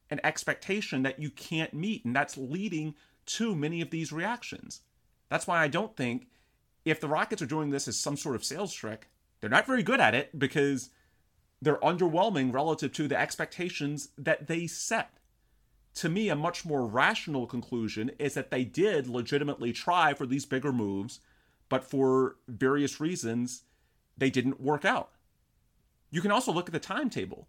an 0.09 0.19
expectation 0.23 1.03
that 1.03 1.19
you 1.19 1.29
can't 1.29 1.73
meet, 1.73 2.05
and 2.05 2.15
that's 2.15 2.37
leading 2.37 2.95
to 3.25 3.55
many 3.55 3.81
of 3.81 3.89
these 3.89 4.11
reactions. 4.11 4.81
That's 5.29 5.47
why 5.47 5.61
I 5.61 5.67
don't 5.67 5.95
think 5.95 6.27
if 6.85 6.99
the 6.99 7.07
Rockets 7.07 7.41
are 7.41 7.47
doing 7.47 7.69
this 7.69 7.87
as 7.87 7.97
some 7.97 8.17
sort 8.17 8.35
of 8.35 8.43
sales 8.43 8.73
trick, 8.73 9.09
they're 9.39 9.49
not 9.49 9.65
very 9.65 9.83
good 9.83 9.99
at 9.99 10.13
it 10.15 10.37
because 10.37 10.89
they're 11.61 11.77
underwhelming 11.77 12.53
relative 12.53 12.91
to 12.93 13.07
the 13.07 13.19
expectations 13.19 14.09
that 14.17 14.47
they 14.47 14.67
set. 14.67 15.17
To 15.95 16.09
me, 16.09 16.29
a 16.29 16.35
much 16.35 16.65
more 16.65 16.85
rational 16.85 17.47
conclusion 17.47 18.11
is 18.19 18.33
that 18.33 18.51
they 18.51 18.63
did 18.63 19.07
legitimately 19.07 19.71
try 19.73 20.13
for 20.13 20.25
these 20.25 20.45
bigger 20.45 20.73
moves, 20.73 21.19
but 21.73 21.83
for 21.83 22.35
various 22.47 22.99
reasons, 22.99 23.63
they 24.15 24.29
didn't 24.29 24.61
work 24.61 24.85
out. 24.85 25.09
You 26.11 26.21
can 26.21 26.29
also 26.29 26.51
look 26.51 26.69
at 26.69 26.71
the 26.71 26.79
timetable. 26.79 27.47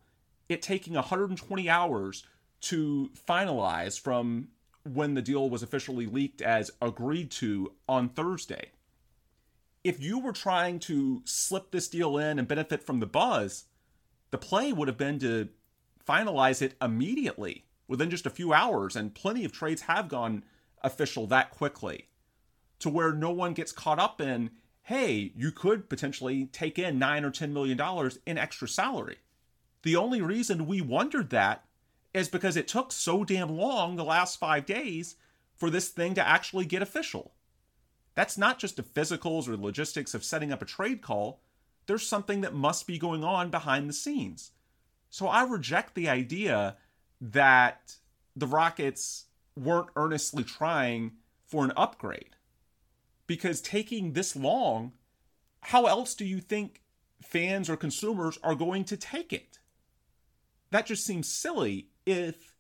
It 0.48 0.62
taking 0.62 0.94
120 0.94 1.68
hours 1.68 2.24
to 2.62 3.10
finalize 3.28 4.00
from 4.00 4.48
when 4.82 5.12
the 5.12 5.20
deal 5.20 5.50
was 5.50 5.62
officially 5.62 6.06
leaked 6.06 6.40
as 6.40 6.70
agreed 6.80 7.32
to 7.32 7.72
on 7.86 8.08
Thursday. 8.08 8.70
If 9.84 10.02
you 10.02 10.18
were 10.18 10.32
trying 10.32 10.78
to 10.78 11.20
slip 11.26 11.70
this 11.70 11.88
deal 11.88 12.16
in 12.16 12.38
and 12.38 12.48
benefit 12.48 12.82
from 12.82 13.00
the 13.00 13.06
buzz, 13.06 13.64
the 14.30 14.38
play 14.38 14.72
would 14.72 14.88
have 14.88 14.96
been 14.96 15.18
to 15.18 15.50
finalize 16.08 16.62
it 16.62 16.76
immediately 16.80 17.66
within 17.88 18.08
just 18.08 18.24
a 18.24 18.30
few 18.30 18.54
hours, 18.54 18.96
and 18.96 19.14
plenty 19.14 19.44
of 19.44 19.52
trades 19.52 19.82
have 19.82 20.08
gone 20.08 20.44
official 20.82 21.26
that 21.26 21.50
quickly 21.50 22.08
to 22.80 22.88
where 22.88 23.12
no 23.12 23.30
one 23.30 23.54
gets 23.54 23.72
caught 23.72 23.98
up 23.98 24.20
in, 24.20 24.50
hey, 24.82 25.32
you 25.36 25.50
could 25.50 25.88
potentially 25.88 26.46
take 26.46 26.78
in 26.78 26.98
nine 26.98 27.24
or 27.24 27.30
ten 27.30 27.52
million 27.52 27.76
dollars 27.76 28.18
in 28.26 28.38
extra 28.38 28.68
salary. 28.68 29.18
The 29.82 29.96
only 29.96 30.20
reason 30.20 30.66
we 30.66 30.80
wondered 30.80 31.30
that 31.30 31.64
is 32.12 32.28
because 32.28 32.56
it 32.56 32.68
took 32.68 32.92
so 32.92 33.24
damn 33.24 33.50
long 33.50 33.96
the 33.96 34.04
last 34.04 34.38
five 34.38 34.66
days 34.66 35.16
for 35.56 35.70
this 35.70 35.88
thing 35.88 36.14
to 36.14 36.26
actually 36.26 36.64
get 36.64 36.82
official. 36.82 37.32
That's 38.14 38.38
not 38.38 38.58
just 38.58 38.76
the 38.76 38.82
physicals 38.82 39.48
or 39.48 39.56
logistics 39.56 40.14
of 40.14 40.24
setting 40.24 40.52
up 40.52 40.62
a 40.62 40.66
trade 40.66 41.02
call 41.02 41.40
there's 41.86 42.06
something 42.06 42.40
that 42.40 42.54
must 42.54 42.86
be 42.86 42.98
going 42.98 43.24
on 43.24 43.50
behind 43.50 43.88
the 43.88 43.94
scenes. 43.94 44.52
So 45.10 45.26
I 45.26 45.44
reject 45.44 45.94
the 45.94 46.08
idea 46.08 46.76
that 47.20 47.96
the 48.34 48.46
Rockets 48.46 49.26
weren't 49.56 49.90
earnestly 49.96 50.44
trying 50.44 51.12
for 51.46 51.64
an 51.64 51.72
upgrade. 51.76 52.33
Because 53.26 53.60
taking 53.60 54.12
this 54.12 54.36
long, 54.36 54.92
how 55.60 55.86
else 55.86 56.14
do 56.14 56.24
you 56.24 56.40
think 56.40 56.82
fans 57.22 57.70
or 57.70 57.76
consumers 57.76 58.38
are 58.42 58.54
going 58.54 58.84
to 58.84 58.96
take 58.96 59.32
it? 59.32 59.58
That 60.70 60.86
just 60.86 61.04
seems 61.04 61.28
silly 61.28 61.88
if 62.04 62.54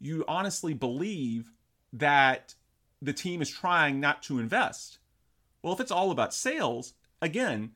you 0.00 0.24
honestly 0.26 0.72
believe 0.74 1.52
that 1.92 2.54
the 3.02 3.12
team 3.12 3.42
is 3.42 3.50
trying 3.50 4.00
not 4.00 4.22
to 4.24 4.38
invest. 4.38 4.98
Well, 5.62 5.74
if 5.74 5.80
it's 5.80 5.90
all 5.90 6.10
about 6.10 6.32
sales, 6.32 6.94
again, 7.20 7.72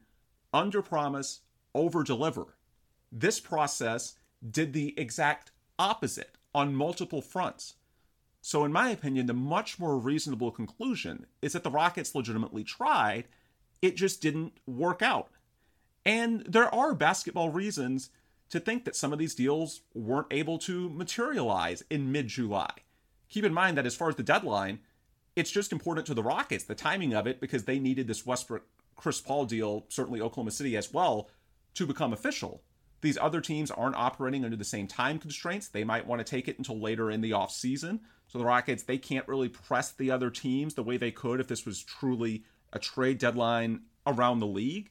under 0.52 0.82
promise, 0.82 1.40
over 1.74 2.02
deliver. 2.02 2.56
This 3.12 3.40
process 3.40 4.14
did 4.48 4.72
the 4.72 4.98
exact 4.98 5.50
opposite 5.78 6.36
on 6.54 6.74
multiple 6.74 7.22
fronts. 7.22 7.74
So, 8.42 8.64
in 8.64 8.72
my 8.72 8.90
opinion, 8.90 9.26
the 9.26 9.34
much 9.34 9.78
more 9.78 9.98
reasonable 9.98 10.50
conclusion 10.50 11.26
is 11.42 11.52
that 11.52 11.62
the 11.62 11.70
Rockets 11.70 12.14
legitimately 12.14 12.64
tried, 12.64 13.24
it 13.82 13.96
just 13.96 14.22
didn't 14.22 14.54
work 14.66 15.02
out. 15.02 15.28
And 16.06 16.44
there 16.46 16.74
are 16.74 16.94
basketball 16.94 17.50
reasons 17.50 18.10
to 18.48 18.58
think 18.58 18.84
that 18.84 18.96
some 18.96 19.12
of 19.12 19.18
these 19.18 19.34
deals 19.34 19.82
weren't 19.94 20.26
able 20.30 20.58
to 20.58 20.88
materialize 20.88 21.84
in 21.90 22.10
mid 22.10 22.28
July. 22.28 22.72
Keep 23.28 23.44
in 23.44 23.54
mind 23.54 23.76
that 23.76 23.86
as 23.86 23.94
far 23.94 24.08
as 24.08 24.16
the 24.16 24.22
deadline, 24.22 24.80
it's 25.36 25.50
just 25.50 25.72
important 25.72 26.06
to 26.06 26.14
the 26.14 26.22
Rockets, 26.22 26.64
the 26.64 26.74
timing 26.74 27.14
of 27.14 27.26
it, 27.26 27.40
because 27.40 27.64
they 27.64 27.78
needed 27.78 28.06
this 28.06 28.26
Westbrook 28.26 28.66
Chris 28.96 29.20
Paul 29.20 29.44
deal, 29.44 29.86
certainly 29.88 30.20
Oklahoma 30.20 30.50
City 30.50 30.76
as 30.76 30.92
well, 30.92 31.30
to 31.74 31.86
become 31.86 32.12
official. 32.12 32.62
These 33.00 33.18
other 33.18 33.40
teams 33.40 33.70
aren't 33.70 33.96
operating 33.96 34.44
under 34.44 34.56
the 34.56 34.64
same 34.64 34.86
time 34.86 35.18
constraints. 35.18 35.68
They 35.68 35.84
might 35.84 36.06
want 36.06 36.20
to 36.20 36.24
take 36.24 36.48
it 36.48 36.58
until 36.58 36.78
later 36.78 37.10
in 37.10 37.20
the 37.20 37.30
offseason. 37.30 38.00
So 38.28 38.38
the 38.38 38.44
Rockets, 38.44 38.82
they 38.82 38.98
can't 38.98 39.26
really 39.26 39.48
press 39.48 39.90
the 39.90 40.10
other 40.10 40.30
teams 40.30 40.74
the 40.74 40.82
way 40.82 40.96
they 40.96 41.10
could 41.10 41.40
if 41.40 41.48
this 41.48 41.64
was 41.64 41.82
truly 41.82 42.44
a 42.72 42.78
trade 42.78 43.18
deadline 43.18 43.82
around 44.06 44.38
the 44.38 44.46
league. 44.46 44.90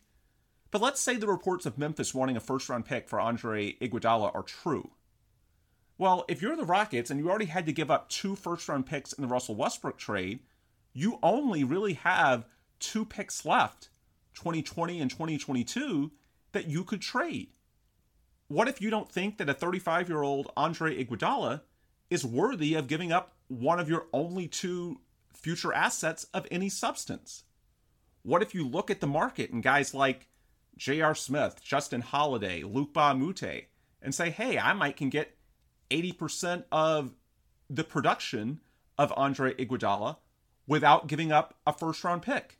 But 0.72 0.82
let's 0.82 1.02
say 1.02 1.16
the 1.16 1.28
reports 1.28 1.66
of 1.66 1.78
Memphis 1.78 2.14
wanting 2.14 2.38
a 2.38 2.42
first 2.42 2.70
round 2.70 2.86
pick 2.86 3.08
for 3.08 3.20
Andre 3.20 3.74
Iguodala 3.74 4.34
are 4.36 4.44
true. 4.44 4.92
Well, 5.98 6.26
if 6.28 6.42
you're 6.42 6.56
the 6.56 6.66
Rockets 6.66 7.10
and 7.10 7.20
you 7.20 7.30
already 7.30 7.46
had 7.46 7.66
to 7.66 7.74
give 7.74 7.92
up 7.92 8.10
two 8.10 8.36
first 8.36 8.68
round 8.70 8.86
picks 8.86 9.14
in 9.14 9.22
the 9.22 9.28
Russell 9.28 9.56
Westbrook 9.56 9.98
trade, 9.98 10.40
you 10.94 11.20
only 11.22 11.64
really 11.64 11.94
have 11.94 12.46
two 12.80 13.06
picks 13.06 13.46
left 13.46 13.90
2020 14.34 15.00
and 15.00 15.12
2022 15.12 16.12
that 16.52 16.68
you 16.68 16.84
could 16.84 17.02
trade. 17.02 17.50
What 18.50 18.68
if 18.68 18.82
you 18.82 18.90
don't 18.90 19.12
think 19.12 19.38
that 19.38 19.50
a 19.50 19.54
35 19.54 20.10
year 20.10 20.22
old 20.22 20.52
Andre 20.58 21.02
Iguodala 21.02 21.62
is 22.10 22.26
worthy 22.26 22.74
of 22.74 22.88
giving 22.88 23.12
up 23.12 23.36
one 23.48 23.80
of 23.80 23.88
your 23.88 24.08
only 24.12 24.48
two 24.48 25.00
future 25.34 25.72
assets 25.72 26.26
of 26.34 26.48
any 26.52 26.68
substance? 26.68 27.44
What 28.24 28.42
if 28.42 28.54
you 28.54 28.68
look 28.68 28.90
at 28.90 29.00
the 29.00 29.08
market 29.08 29.52
and 29.52 29.64
guys 29.64 29.94
like 29.94 30.28
J.R. 30.76 31.16
Smith, 31.16 31.62
Justin 31.64 32.02
Holiday, 32.02 32.64
Luc 32.64 32.94
Mbah 32.94 33.66
and 34.02 34.16
say, 34.16 34.30
hey, 34.30 34.58
I 34.58 34.74
might 34.74 34.98
can 34.98 35.10
get 35.10 35.38
80% 35.92 36.66
of 36.72 37.14
the 37.70 37.84
production 37.84 38.60
of 38.98 39.14
Andre 39.16 39.54
Iguodala 39.54 40.18
without 40.68 41.08
giving 41.08 41.32
up 41.32 41.56
a 41.66 41.74
first 41.74 42.04
round 42.04 42.24
pick? 42.24 42.60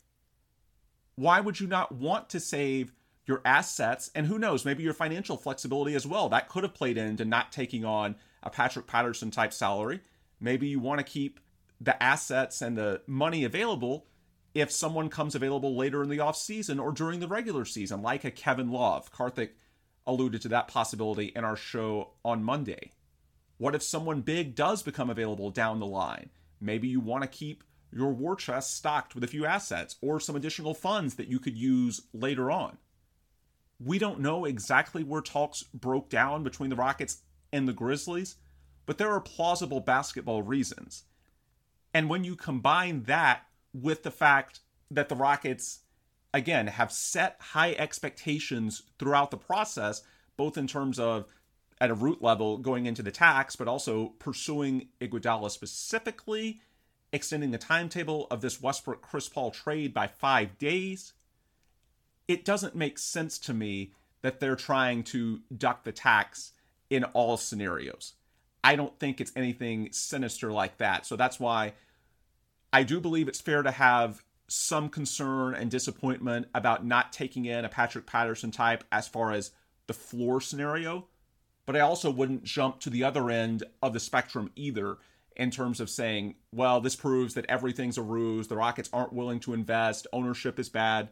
why 1.20 1.38
would 1.38 1.60
you 1.60 1.66
not 1.66 1.92
want 1.92 2.30
to 2.30 2.40
save 2.40 2.92
your 3.30 3.40
assets 3.44 4.10
and 4.14 4.26
who 4.26 4.38
knows, 4.38 4.64
maybe 4.64 4.82
your 4.82 4.92
financial 4.92 5.36
flexibility 5.36 5.94
as 5.94 6.06
well? 6.06 6.28
That 6.28 6.48
could 6.48 6.64
have 6.64 6.74
played 6.74 6.98
into 6.98 7.24
not 7.24 7.52
taking 7.52 7.84
on 7.84 8.16
a 8.42 8.50
Patrick 8.50 8.88
Patterson 8.88 9.30
type 9.30 9.52
salary. 9.52 10.00
Maybe 10.40 10.66
you 10.66 10.80
want 10.80 10.98
to 10.98 11.04
keep 11.04 11.38
the 11.80 12.00
assets 12.02 12.60
and 12.60 12.76
the 12.76 13.02
money 13.06 13.44
available 13.44 14.06
if 14.52 14.72
someone 14.72 15.08
comes 15.08 15.36
available 15.36 15.76
later 15.76 16.02
in 16.02 16.08
the 16.08 16.18
offseason 16.18 16.82
or 16.82 16.90
during 16.90 17.20
the 17.20 17.28
regular 17.28 17.64
season, 17.64 18.02
like 18.02 18.24
a 18.24 18.32
Kevin 18.32 18.72
Love. 18.72 19.12
Karthik 19.12 19.50
alluded 20.06 20.42
to 20.42 20.48
that 20.48 20.66
possibility 20.66 21.26
in 21.36 21.44
our 21.44 21.56
show 21.56 22.10
on 22.24 22.42
Monday. 22.42 22.92
What 23.58 23.76
if 23.76 23.82
someone 23.82 24.22
big 24.22 24.56
does 24.56 24.82
become 24.82 25.08
available 25.08 25.50
down 25.50 25.78
the 25.78 25.86
line? 25.86 26.30
Maybe 26.60 26.88
you 26.88 26.98
want 26.98 27.22
to 27.22 27.28
keep 27.28 27.62
your 27.92 28.12
war 28.12 28.34
chest 28.34 28.74
stocked 28.74 29.14
with 29.14 29.22
a 29.22 29.28
few 29.28 29.46
assets 29.46 29.96
or 30.00 30.18
some 30.18 30.34
additional 30.34 30.74
funds 30.74 31.14
that 31.14 31.28
you 31.28 31.38
could 31.38 31.56
use 31.56 32.00
later 32.12 32.50
on. 32.50 32.78
We 33.82 33.98
don't 33.98 34.20
know 34.20 34.44
exactly 34.44 35.02
where 35.02 35.22
talks 35.22 35.62
broke 35.62 36.10
down 36.10 36.42
between 36.42 36.70
the 36.70 36.76
Rockets 36.76 37.22
and 37.52 37.66
the 37.66 37.72
Grizzlies, 37.72 38.36
but 38.84 38.98
there 38.98 39.10
are 39.10 39.20
plausible 39.20 39.80
basketball 39.80 40.42
reasons. 40.42 41.04
And 41.94 42.10
when 42.10 42.22
you 42.22 42.36
combine 42.36 43.04
that 43.04 43.46
with 43.72 44.02
the 44.02 44.10
fact 44.10 44.60
that 44.90 45.08
the 45.08 45.16
Rockets, 45.16 45.80
again, 46.34 46.66
have 46.66 46.92
set 46.92 47.36
high 47.40 47.72
expectations 47.72 48.82
throughout 48.98 49.30
the 49.30 49.36
process, 49.36 50.02
both 50.36 50.58
in 50.58 50.66
terms 50.66 50.98
of 50.98 51.26
at 51.80 51.90
a 51.90 51.94
root 51.94 52.20
level 52.20 52.58
going 52.58 52.84
into 52.86 53.02
the 53.02 53.10
tax, 53.10 53.56
but 53.56 53.66
also 53.66 54.08
pursuing 54.18 54.88
Iguodala 55.00 55.50
specifically, 55.50 56.60
extending 57.12 57.50
the 57.50 57.58
timetable 57.58 58.26
of 58.30 58.42
this 58.42 58.60
Westbrook 58.60 59.00
Chris 59.00 59.28
Paul 59.28 59.50
trade 59.50 59.94
by 59.94 60.06
five 60.06 60.58
days. 60.58 61.14
It 62.30 62.44
doesn't 62.44 62.76
make 62.76 62.96
sense 62.96 63.40
to 63.40 63.52
me 63.52 63.92
that 64.22 64.38
they're 64.38 64.54
trying 64.54 65.02
to 65.02 65.40
duck 65.58 65.82
the 65.82 65.90
tax 65.90 66.52
in 66.88 67.02
all 67.02 67.36
scenarios. 67.36 68.12
I 68.62 68.76
don't 68.76 68.96
think 69.00 69.20
it's 69.20 69.32
anything 69.34 69.88
sinister 69.90 70.52
like 70.52 70.78
that. 70.78 71.06
So 71.06 71.16
that's 71.16 71.40
why 71.40 71.72
I 72.72 72.84
do 72.84 73.00
believe 73.00 73.26
it's 73.26 73.40
fair 73.40 73.64
to 73.64 73.72
have 73.72 74.22
some 74.46 74.88
concern 74.88 75.56
and 75.56 75.72
disappointment 75.72 76.46
about 76.54 76.86
not 76.86 77.12
taking 77.12 77.46
in 77.46 77.64
a 77.64 77.68
Patrick 77.68 78.06
Patterson 78.06 78.52
type 78.52 78.84
as 78.92 79.08
far 79.08 79.32
as 79.32 79.50
the 79.88 79.92
floor 79.92 80.40
scenario. 80.40 81.08
But 81.66 81.74
I 81.74 81.80
also 81.80 82.12
wouldn't 82.12 82.44
jump 82.44 82.78
to 82.82 82.90
the 82.90 83.02
other 83.02 83.28
end 83.28 83.64
of 83.82 83.92
the 83.92 83.98
spectrum 83.98 84.52
either 84.54 84.98
in 85.34 85.50
terms 85.50 85.80
of 85.80 85.90
saying, 85.90 86.36
well, 86.52 86.80
this 86.80 86.94
proves 86.94 87.34
that 87.34 87.46
everything's 87.48 87.98
a 87.98 88.02
ruse, 88.02 88.46
the 88.46 88.56
Rockets 88.56 88.90
aren't 88.92 89.12
willing 89.12 89.40
to 89.40 89.52
invest, 89.52 90.06
ownership 90.12 90.60
is 90.60 90.68
bad. 90.68 91.08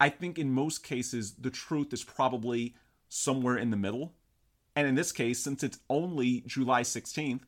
I 0.00 0.08
think 0.08 0.38
in 0.38 0.52
most 0.52 0.82
cases, 0.82 1.34
the 1.34 1.50
truth 1.50 1.92
is 1.92 2.02
probably 2.02 2.74
somewhere 3.08 3.56
in 3.56 3.70
the 3.70 3.76
middle. 3.76 4.14
And 4.76 4.88
in 4.88 4.94
this 4.94 5.12
case, 5.12 5.38
since 5.38 5.62
it's 5.62 5.78
only 5.88 6.42
July 6.46 6.82
16th, 6.82 7.42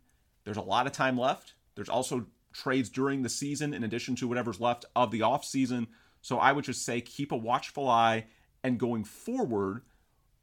there's 0.45 0.57
a 0.57 0.63
lot 0.63 0.87
of 0.87 0.93
time 0.93 1.19
left. 1.19 1.55
There's 1.75 1.89
also 1.89 2.27
trades 2.53 2.89
during 2.89 3.23
the 3.23 3.29
season 3.29 3.75
in 3.75 3.85
addition 3.85 4.17
to 4.17 4.29
whatever's 4.29 4.61
left 4.61 4.85
of 4.95 5.11
the 5.11 5.21
offseason. 5.21 5.89
So 6.23 6.39
I 6.39 6.53
would 6.53 6.65
just 6.65 6.85
say 6.85 7.01
keep 7.01 7.33
a 7.33 7.37
watchful 7.37 7.89
eye 7.89 8.27
and 8.63 8.79
going 8.79 9.05
forward, 9.05 9.83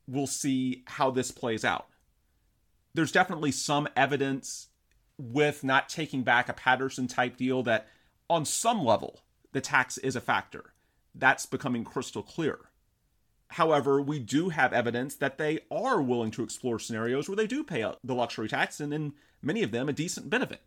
we'll 0.07 0.27
see 0.27 0.83
how 0.86 1.10
this 1.10 1.31
plays 1.31 1.65
out. 1.65 1.88
There's 2.93 3.12
definitely 3.12 3.51
some 3.51 3.88
evidence 3.95 4.67
with 5.17 5.63
not 5.63 5.89
taking 5.89 6.24
back 6.24 6.50
a 6.50 6.53
Patterson 6.53 7.07
type 7.07 7.38
deal 7.38 7.63
that 7.63 7.88
on 8.29 8.45
some 8.45 8.83
level 8.83 9.22
the 9.51 9.62
tax 9.62 9.98
is 9.98 10.15
a 10.15 10.22
factor. 10.22 10.73
That's 11.15 11.46
becoming 11.46 11.84
crystal 11.84 12.24
clear. 12.24 12.60
However, 13.50 14.01
we 14.01 14.20
do 14.20 14.50
have 14.50 14.74
evidence 14.74 15.15
that 15.15 15.38
they 15.38 15.60
are 15.70 16.01
willing 16.01 16.32
to 16.32 16.43
explore 16.43 16.79
scenarios 16.79 17.29
where 17.29 17.36
they 17.36 17.48
do 17.48 17.63
pay 17.63 17.86
the 18.03 18.15
luxury 18.15 18.48
tax 18.48 18.79
and 18.79 18.93
in 18.93 19.13
many 19.41 19.62
of 19.62 19.72
them 19.72 19.89
a 19.89 19.93
decent 19.93 20.29
benefit 20.29 20.62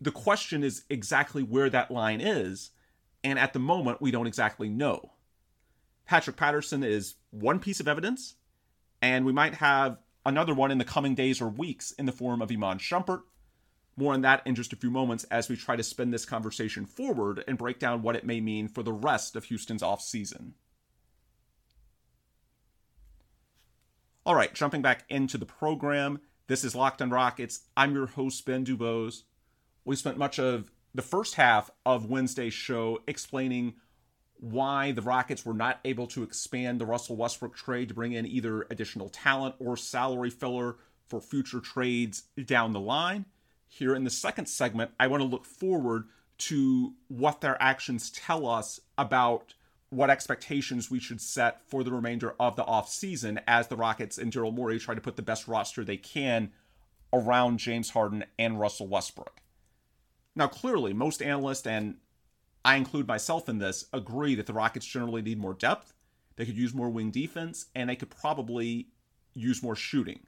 the 0.00 0.10
question 0.10 0.64
is 0.64 0.84
exactly 0.88 1.42
where 1.42 1.68
that 1.70 1.90
line 1.90 2.20
is, 2.20 2.70
and 3.22 3.38
at 3.38 3.52
the 3.52 3.58
moment, 3.58 4.00
we 4.00 4.10
don't 4.10 4.26
exactly 4.26 4.68
know. 4.68 5.12
Patrick 6.06 6.36
Patterson 6.36 6.82
is 6.82 7.16
one 7.30 7.60
piece 7.60 7.80
of 7.80 7.88
evidence, 7.88 8.34
and 9.02 9.26
we 9.26 9.32
might 9.32 9.54
have 9.54 9.98
another 10.24 10.54
one 10.54 10.70
in 10.70 10.78
the 10.78 10.84
coming 10.84 11.14
days 11.14 11.40
or 11.40 11.48
weeks 11.48 11.92
in 11.92 12.06
the 12.06 12.12
form 12.12 12.40
of 12.40 12.50
Iman 12.50 12.78
Shumpert. 12.78 13.22
More 13.96 14.14
on 14.14 14.22
that 14.22 14.42
in 14.46 14.54
just 14.54 14.72
a 14.72 14.76
few 14.76 14.90
moments 14.90 15.24
as 15.24 15.48
we 15.48 15.56
try 15.56 15.76
to 15.76 15.82
spin 15.82 16.10
this 16.10 16.24
conversation 16.24 16.86
forward 16.86 17.44
and 17.46 17.58
break 17.58 17.78
down 17.78 18.02
what 18.02 18.16
it 18.16 18.24
may 18.24 18.40
mean 18.40 18.68
for 18.68 18.82
the 18.82 18.92
rest 18.92 19.36
of 19.36 19.44
Houston's 19.44 19.82
offseason. 19.82 20.52
All 24.24 24.34
right, 24.34 24.54
jumping 24.54 24.82
back 24.82 25.04
into 25.08 25.36
the 25.38 25.46
program. 25.46 26.20
This 26.46 26.64
is 26.64 26.74
Locked 26.74 27.02
on 27.02 27.10
Rockets. 27.10 27.60
I'm 27.76 27.94
your 27.94 28.06
host, 28.06 28.44
Ben 28.44 28.64
Dubose 28.64 29.22
we 29.84 29.96
spent 29.96 30.18
much 30.18 30.38
of 30.38 30.70
the 30.94 31.02
first 31.02 31.34
half 31.34 31.70
of 31.86 32.06
Wednesday's 32.06 32.54
show 32.54 33.00
explaining 33.06 33.74
why 34.34 34.92
the 34.92 35.02
Rockets 35.02 35.44
were 35.44 35.54
not 35.54 35.80
able 35.84 36.06
to 36.08 36.22
expand 36.22 36.80
the 36.80 36.86
Russell 36.86 37.16
Westbrook 37.16 37.56
trade 37.56 37.88
to 37.88 37.94
bring 37.94 38.12
in 38.12 38.26
either 38.26 38.66
additional 38.70 39.08
talent 39.08 39.54
or 39.58 39.76
salary 39.76 40.30
filler 40.30 40.76
for 41.08 41.20
future 41.20 41.60
trades 41.60 42.22
down 42.44 42.72
the 42.72 42.80
line. 42.80 43.26
Here 43.72 43.94
in 43.94 44.02
the 44.02 44.10
second 44.10 44.46
segment, 44.46 44.90
I 44.98 45.06
want 45.06 45.22
to 45.22 45.28
look 45.28 45.44
forward 45.44 46.08
to 46.38 46.94
what 47.06 47.40
their 47.40 47.56
actions 47.62 48.10
tell 48.10 48.46
us 48.46 48.80
about 48.98 49.54
what 49.90 50.10
expectations 50.10 50.90
we 50.90 50.98
should 50.98 51.20
set 51.20 51.62
for 51.68 51.84
the 51.84 51.92
remainder 51.92 52.34
of 52.40 52.56
the 52.56 52.64
offseason 52.64 53.40
as 53.46 53.68
the 53.68 53.76
Rockets 53.76 54.18
and 54.18 54.32
Daryl 54.32 54.52
Morey 54.52 54.80
try 54.80 54.96
to 54.96 55.00
put 55.00 55.14
the 55.14 55.22
best 55.22 55.46
roster 55.46 55.84
they 55.84 55.96
can 55.96 56.50
around 57.12 57.58
James 57.58 57.90
Harden 57.90 58.24
and 58.40 58.58
Russell 58.58 58.88
Westbrook. 58.88 59.40
Now, 60.34 60.48
clearly, 60.48 60.92
most 60.92 61.22
analysts, 61.22 61.66
and 61.66 61.96
I 62.64 62.74
include 62.74 63.06
myself 63.06 63.48
in 63.48 63.58
this, 63.58 63.86
agree 63.92 64.34
that 64.34 64.46
the 64.46 64.52
Rockets 64.52 64.86
generally 64.86 65.22
need 65.22 65.38
more 65.38 65.54
depth. 65.54 65.92
They 66.34 66.44
could 66.44 66.56
use 66.58 66.74
more 66.74 66.90
wing 66.90 67.12
defense, 67.12 67.66
and 67.74 67.88
they 67.88 67.96
could 67.96 68.10
probably 68.10 68.88
use 69.32 69.62
more 69.62 69.76
shooting. 69.76 70.26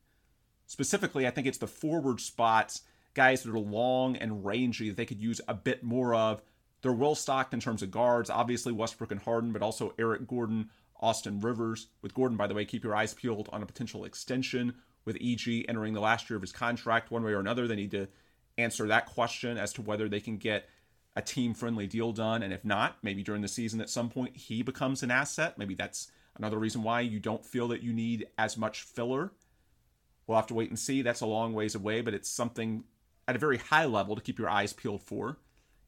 Specifically, 0.69 1.27
I 1.27 1.31
think 1.31 1.49
it's 1.49 1.59
the 1.59 1.67
forward 1.67 2.21
spots, 2.21 2.83
guys 3.15 3.43
that 3.43 3.53
are 3.53 3.59
long 3.59 4.17
and 4.17 4.45
rangy 4.45 4.89
that 4.89 4.97
they 4.97 5.07
could 5.07 5.21
use 5.21 5.41
a 5.49 5.55
bit 5.55 5.83
more 5.83 6.15
of. 6.15 6.43
They're 6.83 6.93
well 6.93 7.15
stocked 7.15 7.55
in 7.55 7.61
terms 7.61 7.83
of 7.83 7.91
guards, 7.91 8.31
obviously 8.31 8.73
Westbrook 8.73 9.13
and 9.13 9.21
Harden, 9.21 9.53
but 9.53 9.63
also 9.63 9.95
Eric 9.99 10.27
Gordon, 10.27 10.71
Austin 11.01 11.41
Rivers. 11.41 11.89
With 12.01 12.15
Gordon, 12.15 12.37
by 12.37 12.47
the 12.47 12.55
way, 12.55 12.65
keep 12.65 12.83
your 12.83 12.97
eyes 12.97 13.15
peeled 13.15 13.49
on 13.53 13.63
a 13.63 13.67
potential 13.67 14.05
extension 14.05 14.75
with 15.05 15.17
EG 15.21 15.65
entering 15.69 15.95
the 15.95 16.01
last 16.01 16.29
year 16.29 16.37
of 16.37 16.43
his 16.43 16.53
contract 16.53 17.11
one 17.11 17.23
way 17.23 17.33
or 17.33 17.41
another. 17.41 17.67
They 17.69 17.77
need 17.77 17.91
to 17.93 18.09
answer 18.59 18.87
that 18.89 19.07
question 19.07 19.59
as 19.59 19.73
to 19.75 19.83
whether 19.83 20.09
they 20.09 20.21
can 20.21 20.37
get 20.37 20.69
a 21.15 21.23
team 21.23 21.55
friendly 21.55 21.87
deal 21.87 22.13
done. 22.13 22.43
And 22.43 22.53
if 22.53 22.65
not, 22.65 22.97
maybe 23.03 23.23
during 23.23 23.43
the 23.43 23.49
season 23.49 23.81
at 23.81 23.91
some 23.91 24.09
point 24.09 24.37
he 24.37 24.63
becomes 24.63 25.03
an 25.03 25.11
asset. 25.11 25.59
Maybe 25.59 25.75
that's 25.75 26.11
another 26.37 26.59
reason 26.59 26.83
why 26.83 27.01
you 27.01 27.21
don't 27.21 27.45
feel 27.45 27.69
that 27.69 27.83
you 27.83 27.93
need 27.93 28.27
as 28.39 28.57
much 28.57 28.83
filler. 28.83 29.33
We'll 30.27 30.39
have 30.39 30.47
to 30.49 30.55
wait 30.55 30.71
and 30.71 30.79
see. 30.79 31.03
That's 31.03 31.21
a 31.21 31.27
long 31.27 31.53
ways 31.53 31.75
away, 31.75 32.01
but 32.01 32.15
it's 32.15 32.31
something 32.31 32.85
at 33.29 33.37
a 33.37 33.39
very 33.39 33.59
high 33.59 33.85
level 33.85 34.17
to 34.17 34.23
keep 34.23 34.39
your 34.39 34.51
eyes 34.51 34.73
peeled 34.73 35.03
for. 35.03 35.39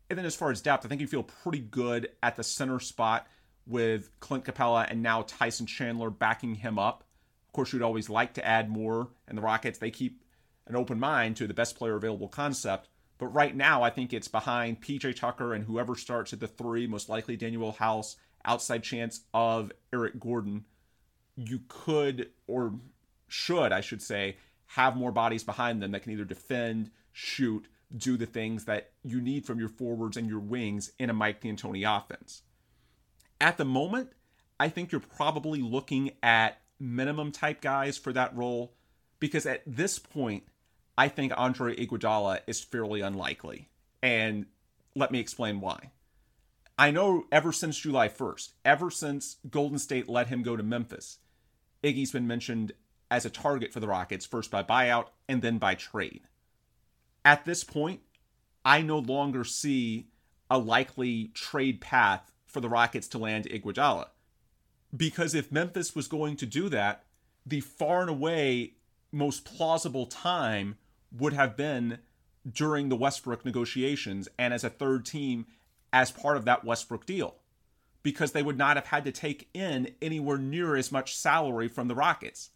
And 0.08 0.18
then 0.18 0.26
as 0.26 0.36
far 0.36 0.50
as 0.50 0.60
depth, 0.60 0.84
I 0.84 0.88
think 0.88 1.00
you 1.00 1.06
feel 1.06 1.22
pretty 1.22 1.58
good 1.58 2.10
at 2.22 2.36
the 2.36 2.44
center 2.44 2.78
spot 2.78 3.26
with 3.66 4.10
Clint 4.20 4.44
Capela 4.44 4.86
and 4.90 5.02
now 5.02 5.22
Tyson 5.22 5.66
Chandler 5.66 6.10
backing 6.10 6.56
him 6.56 6.78
up. 6.78 7.04
Of 7.46 7.52
course, 7.52 7.72
you'd 7.72 7.82
always 7.82 8.10
like 8.10 8.34
to 8.34 8.46
add 8.46 8.68
more, 8.68 9.08
and 9.26 9.38
the 9.38 9.42
Rockets, 9.42 9.78
they 9.78 9.90
keep 9.90 10.22
an 10.66 10.76
open 10.76 10.98
mind 10.98 11.36
to 11.36 11.46
the 11.46 11.54
best 11.54 11.76
player 11.76 11.96
available 11.96 12.28
concept. 12.28 12.88
But 13.18 13.28
right 13.28 13.54
now, 13.54 13.82
I 13.82 13.90
think 13.90 14.12
it's 14.12 14.28
behind 14.28 14.82
PJ 14.82 15.16
Tucker 15.16 15.54
and 15.54 15.64
whoever 15.64 15.94
starts 15.94 16.32
at 16.32 16.40
the 16.40 16.48
three, 16.48 16.86
most 16.86 17.08
likely 17.08 17.36
Danuel 17.36 17.76
House, 17.76 18.16
outside 18.44 18.82
chance 18.82 19.20
of 19.32 19.72
Eric 19.92 20.18
Gordon. 20.18 20.64
You 21.36 21.60
could, 21.68 22.30
or 22.46 22.74
should, 23.28 23.72
I 23.72 23.80
should 23.80 24.02
say, 24.02 24.36
have 24.66 24.96
more 24.96 25.12
bodies 25.12 25.44
behind 25.44 25.80
them 25.80 25.92
that 25.92 26.02
can 26.02 26.12
either 26.12 26.24
defend, 26.24 26.90
shoot, 27.14 27.68
do 27.96 28.16
the 28.16 28.26
things 28.26 28.64
that 28.64 28.90
you 29.02 29.20
need 29.20 29.46
from 29.46 29.58
your 29.58 29.68
forwards 29.68 30.16
and 30.16 30.28
your 30.28 30.40
wings 30.40 30.90
in 30.98 31.08
a 31.08 31.14
Mike 31.14 31.40
D'Antoni 31.40 31.84
offense. 31.88 32.42
At 33.40 33.56
the 33.56 33.64
moment, 33.64 34.10
I 34.58 34.68
think 34.68 34.92
you're 34.92 35.00
probably 35.00 35.62
looking 35.62 36.10
at 36.22 36.60
minimum 36.78 37.30
type 37.32 37.60
guys 37.60 37.96
for 37.96 38.12
that 38.12 38.36
role 38.36 38.74
because 39.20 39.46
at 39.46 39.62
this 39.66 39.98
point, 39.98 40.42
I 40.98 41.08
think 41.08 41.32
Andre 41.36 41.74
Iguodala 41.76 42.40
is 42.46 42.60
fairly 42.60 43.00
unlikely. 43.00 43.68
And 44.02 44.46
let 44.94 45.10
me 45.10 45.20
explain 45.20 45.60
why. 45.60 45.92
I 46.76 46.90
know 46.90 47.26
ever 47.30 47.52
since 47.52 47.78
July 47.78 48.08
1st, 48.08 48.52
ever 48.64 48.90
since 48.90 49.36
Golden 49.48 49.78
State 49.78 50.08
let 50.08 50.26
him 50.26 50.42
go 50.42 50.56
to 50.56 50.62
Memphis, 50.62 51.18
Iggy's 51.84 52.10
been 52.10 52.26
mentioned 52.26 52.72
as 53.10 53.24
a 53.24 53.30
target 53.30 53.72
for 53.72 53.78
the 53.78 53.86
Rockets, 53.86 54.26
first 54.26 54.50
by 54.50 54.64
buyout 54.64 55.06
and 55.28 55.42
then 55.42 55.58
by 55.58 55.76
trade. 55.76 56.22
At 57.24 57.44
this 57.44 57.64
point, 57.64 58.00
I 58.64 58.82
no 58.82 58.98
longer 58.98 59.44
see 59.44 60.08
a 60.50 60.58
likely 60.58 61.30
trade 61.34 61.80
path 61.80 62.30
for 62.46 62.60
the 62.60 62.68
Rockets 62.68 63.08
to 63.08 63.18
land 63.18 63.46
Iguodala. 63.46 64.08
Because 64.96 65.34
if 65.34 65.50
Memphis 65.50 65.94
was 65.94 66.06
going 66.06 66.36
to 66.36 66.46
do 66.46 66.68
that, 66.68 67.04
the 67.44 67.60
far 67.60 68.02
and 68.02 68.10
away 68.10 68.74
most 69.10 69.44
plausible 69.44 70.06
time 70.06 70.76
would 71.12 71.32
have 71.32 71.56
been 71.56 71.98
during 72.50 72.88
the 72.88 72.96
Westbrook 72.96 73.44
negotiations 73.44 74.28
and 74.38 74.52
as 74.52 74.64
a 74.64 74.70
third 74.70 75.06
team 75.06 75.46
as 75.92 76.10
part 76.10 76.36
of 76.36 76.44
that 76.44 76.64
Westbrook 76.64 77.06
deal 77.06 77.36
because 78.02 78.32
they 78.32 78.42
would 78.42 78.58
not 78.58 78.76
have 78.76 78.86
had 78.86 79.04
to 79.04 79.12
take 79.12 79.48
in 79.54 79.94
anywhere 80.02 80.36
near 80.36 80.76
as 80.76 80.92
much 80.92 81.16
salary 81.16 81.68
from 81.68 81.88
the 81.88 81.94
Rockets. 81.94 82.50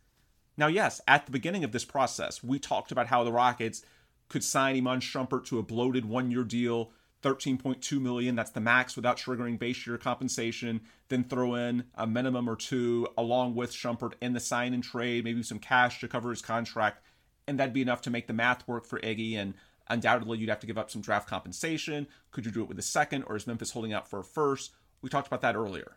Now, 0.57 0.67
yes, 0.67 1.01
at 1.09 1.25
the 1.25 1.33
beginning 1.33 1.65
of 1.65 1.73
this 1.73 1.85
process, 1.85 2.43
we 2.43 2.59
talked 2.59 2.93
about 2.93 3.07
how 3.07 3.25
the 3.25 3.33
Rockets 3.33 3.83
could 4.29 4.45
sign 4.45 4.77
Iman 4.77 5.01
Shumpert 5.01 5.47
to 5.47 5.59
a 5.59 5.63
bloated 5.63 6.05
one-year 6.05 6.45
deal, 6.45 6.93
13.2 7.23 8.01
million, 8.01 8.37
that's 8.37 8.51
the 8.51 8.61
max 8.61 8.95
without 8.95 9.17
triggering 9.17 9.59
base 9.59 9.87
year 9.87 9.99
compensation, 9.99 10.81
then 11.09 11.25
throw 11.25 11.55
in 11.55 11.85
a 11.95 12.07
minimum 12.07 12.49
or 12.49 12.57
two 12.57 13.09
along 13.17 13.55
with 13.55 13.73
Shumpert 13.73 14.13
in 14.21 14.35
the 14.35 14.41
sign 14.41 14.75
and 14.75 14.85
trade, 14.85 15.25
maybe 15.25 15.43
some 15.43 15.59
cash 15.59 16.01
to 16.01 16.09
cover 16.09 16.31
his 16.31 16.43
contract, 16.43 17.03
and 17.47 17.59
that'd 17.59 17.75
be 17.75 17.83
enough 17.83 18.03
to 18.03 18.11
make 18.11 18.27
the 18.27 18.33
math 18.33 18.67
work 18.69 18.85
for 18.85 19.01
Iggy 19.01 19.35
and 19.37 19.55
undoubtedly 19.89 20.39
you'd 20.39 20.51
have 20.51 20.61
to 20.61 20.67
give 20.67 20.79
up 20.79 20.91
some 20.91 21.03
draft 21.03 21.29
compensation. 21.29 22.07
Could 22.31 22.47
you 22.47 22.53
do 22.53 22.63
it 22.63 22.69
with 22.69 22.79
a 22.79 22.83
second 22.83 23.25
or 23.25 23.37
is 23.37 23.47
Memphis 23.47 23.73
holding 23.73 23.93
out 23.93 24.09
for 24.09 24.21
a 24.21 24.25
first? 24.25 24.73
We 25.01 25.09
talked 25.09 25.27
about 25.27 25.41
that 25.41 25.57
earlier. 25.57 25.97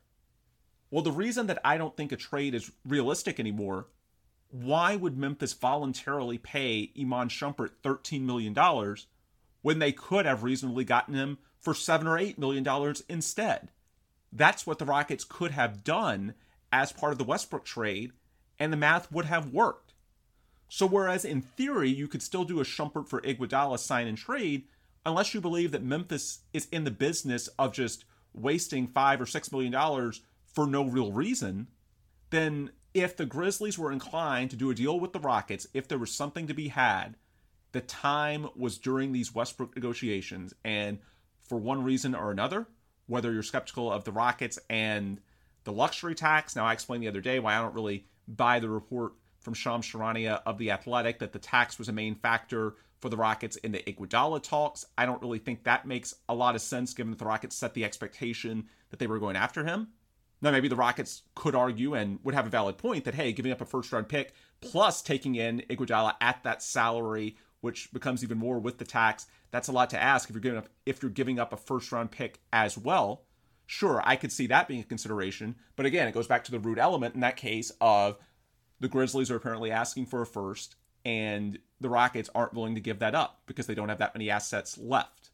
Well, 0.89 1.03
the 1.03 1.11
reason 1.11 1.47
that 1.47 1.59
I 1.63 1.77
don't 1.77 1.95
think 1.95 2.11
a 2.11 2.17
trade 2.17 2.55
is 2.55 2.71
realistic 2.85 3.39
anymore, 3.39 3.87
why 4.51 4.95
would 4.95 5.17
Memphis 5.17 5.53
voluntarily 5.53 6.37
pay 6.37 6.91
Iman 6.99 7.29
Shumpert 7.29 7.71
$13 7.83 8.21
million 8.21 8.55
when 9.61 9.79
they 9.79 9.91
could 9.91 10.25
have 10.25 10.43
reasonably 10.43 10.83
gotten 10.83 11.13
him 11.13 11.37
for 11.59 11.73
7 11.73 12.05
or 12.05 12.17
8 12.17 12.37
million 12.37 12.63
dollars 12.63 13.03
instead? 13.07 13.69
That's 14.31 14.67
what 14.67 14.79
the 14.79 14.85
Rockets 14.85 15.23
could 15.23 15.51
have 15.51 15.83
done 15.83 16.35
as 16.71 16.91
part 16.91 17.11
of 17.11 17.17
the 17.17 17.23
Westbrook 17.23 17.65
trade, 17.65 18.11
and 18.59 18.71
the 18.71 18.77
math 18.77 19.11
would 19.11 19.25
have 19.25 19.53
worked. 19.53 19.93
So, 20.69 20.85
whereas 20.85 21.25
in 21.25 21.41
theory 21.41 21.89
you 21.89 22.07
could 22.07 22.21
still 22.21 22.45
do 22.45 22.61
a 22.61 22.63
Shumpert 22.63 23.07
for 23.07 23.21
Iguodala 23.21 23.79
sign 23.79 24.07
and 24.07 24.17
trade, 24.17 24.63
unless 25.05 25.33
you 25.33 25.41
believe 25.41 25.71
that 25.71 25.83
Memphis 25.83 26.39
is 26.53 26.67
in 26.71 26.83
the 26.83 26.91
business 26.91 27.47
of 27.59 27.73
just 27.73 28.05
wasting 28.33 28.87
five 28.87 29.19
or 29.19 29.25
six 29.25 29.51
million 29.51 29.71
dollars 29.71 30.21
for 30.45 30.67
no 30.67 30.85
real 30.85 31.11
reason, 31.11 31.67
then 32.29 32.71
if 32.93 33.15
the 33.15 33.25
Grizzlies 33.25 33.77
were 33.77 33.91
inclined 33.91 34.49
to 34.51 34.55
do 34.55 34.69
a 34.69 34.75
deal 34.75 34.99
with 34.99 35.13
the 35.13 35.19
Rockets, 35.19 35.67
if 35.73 35.87
there 35.87 35.97
was 35.97 36.11
something 36.11 36.47
to 36.47 36.53
be 36.53 36.69
had, 36.69 37.15
the 37.71 37.81
time 37.81 38.49
was 38.55 38.77
during 38.77 39.11
these 39.11 39.33
Westbrook 39.33 39.75
negotiations. 39.75 40.53
And 40.63 40.99
for 41.39 41.57
one 41.57 41.83
reason 41.83 42.15
or 42.15 42.31
another, 42.31 42.67
whether 43.07 43.31
you're 43.31 43.43
skeptical 43.43 43.91
of 43.91 44.03
the 44.03 44.11
Rockets 44.11 44.59
and 44.69 45.21
the 45.63 45.71
luxury 45.71 46.15
tax, 46.15 46.55
now 46.55 46.65
I 46.65 46.73
explained 46.73 47.03
the 47.03 47.07
other 47.07 47.21
day 47.21 47.39
why 47.39 47.55
I 47.55 47.61
don't 47.61 47.75
really 47.75 48.07
buy 48.27 48.59
the 48.59 48.69
report 48.69 49.13
from 49.39 49.53
Shams 49.53 49.85
Charania 49.85 50.41
of 50.45 50.57
The 50.57 50.71
Athletic 50.71 51.19
that 51.19 51.33
the 51.33 51.39
tax 51.39 51.79
was 51.79 51.89
a 51.89 51.93
main 51.93 52.15
factor 52.15 52.75
for 52.99 53.09
the 53.09 53.17
Rockets 53.17 53.55
in 53.57 53.71
the 53.71 53.79
Iguodala 53.79 54.43
talks. 54.43 54.85
I 54.97 55.05
don't 55.05 55.21
really 55.21 55.39
think 55.39 55.63
that 55.63 55.87
makes 55.87 56.13
a 56.29 56.35
lot 56.35 56.55
of 56.55 56.61
sense 56.61 56.93
given 56.93 57.11
that 57.11 57.19
the 57.19 57.25
Rockets 57.25 57.55
set 57.55 57.73
the 57.73 57.83
expectation 57.83 58.67
that 58.91 58.99
they 58.99 59.07
were 59.07 59.19
going 59.19 59.35
after 59.35 59.63
him. 59.63 59.87
Now, 60.41 60.51
maybe 60.51 60.67
the 60.67 60.75
Rockets 60.75 61.21
could 61.35 61.53
argue 61.53 61.93
and 61.93 62.19
would 62.23 62.33
have 62.33 62.47
a 62.47 62.49
valid 62.49 62.77
point 62.77 63.05
that, 63.05 63.13
hey, 63.13 63.31
giving 63.31 63.51
up 63.51 63.61
a 63.61 63.65
first 63.65 63.91
round 63.91 64.09
pick 64.09 64.33
plus 64.59 65.01
taking 65.01 65.35
in 65.35 65.61
Iguodala 65.69 66.15
at 66.19 66.43
that 66.43 66.63
salary, 66.63 67.37
which 67.61 67.91
becomes 67.93 68.23
even 68.23 68.37
more 68.37 68.59
with 68.59 68.77
the 68.77 68.85
tax, 68.85 69.27
that's 69.51 69.67
a 69.67 69.71
lot 69.71 69.89
to 69.91 70.01
ask 70.01 70.29
if 70.29 70.35
you're 70.35 70.41
giving 70.41 70.57
up 70.57 70.69
if 70.85 71.01
you're 71.01 71.11
giving 71.11 71.39
up 71.39 71.53
a 71.53 71.57
first 71.57 71.91
round 71.91 72.11
pick 72.11 72.39
as 72.51 72.77
well. 72.77 73.23
Sure, 73.67 74.01
I 74.03 74.15
could 74.15 74.31
see 74.31 74.47
that 74.47 74.67
being 74.67 74.81
a 74.81 74.85
consideration, 74.85 75.55
but 75.75 75.85
again, 75.85 76.07
it 76.07 76.13
goes 76.13 76.27
back 76.27 76.43
to 76.45 76.51
the 76.51 76.59
root 76.59 76.77
element 76.77 77.15
in 77.15 77.21
that 77.21 77.37
case 77.37 77.71
of 77.79 78.17
the 78.79 78.89
Grizzlies 78.89 79.31
are 79.31 79.35
apparently 79.35 79.71
asking 79.71 80.07
for 80.07 80.21
a 80.21 80.25
first 80.25 80.75
and 81.05 81.57
the 81.79 81.89
Rockets 81.89 82.29
aren't 82.35 82.53
willing 82.53 82.75
to 82.75 82.81
give 82.81 82.99
that 82.99 83.15
up 83.15 83.41
because 83.45 83.67
they 83.67 83.75
don't 83.75 83.89
have 83.89 83.99
that 83.99 84.13
many 84.13 84.29
assets 84.29 84.77
left. 84.77 85.31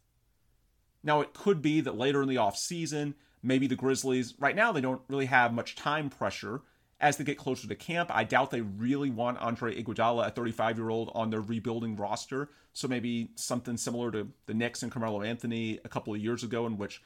Now, 1.03 1.21
it 1.21 1.33
could 1.33 1.61
be 1.61 1.81
that 1.81 1.97
later 1.97 2.21
in 2.21 2.29
the 2.29 2.35
offseason, 2.35 3.15
maybe 3.43 3.67
the 3.67 3.75
Grizzlies, 3.75 4.33
right 4.39 4.55
now, 4.55 4.71
they 4.71 4.81
don't 4.81 5.01
really 5.07 5.25
have 5.25 5.53
much 5.53 5.75
time 5.75 6.09
pressure 6.09 6.61
as 6.99 7.17
they 7.17 7.23
get 7.23 7.37
closer 7.37 7.67
to 7.67 7.75
camp. 7.75 8.09
I 8.13 8.23
doubt 8.23 8.51
they 8.51 8.61
really 8.61 9.09
want 9.09 9.37
Andre 9.39 9.81
Iguodala, 9.81 10.27
a 10.27 10.31
35 10.31 10.77
year 10.77 10.89
old, 10.89 11.11
on 11.13 11.29
their 11.29 11.41
rebuilding 11.41 11.95
roster. 11.95 12.49
So 12.73 12.87
maybe 12.87 13.29
something 13.35 13.77
similar 13.77 14.11
to 14.11 14.29
the 14.45 14.53
Knicks 14.53 14.83
and 14.83 14.91
Carmelo 14.91 15.21
Anthony 15.21 15.79
a 15.83 15.89
couple 15.89 16.13
of 16.13 16.19
years 16.19 16.43
ago, 16.43 16.65
in 16.65 16.77
which 16.77 17.01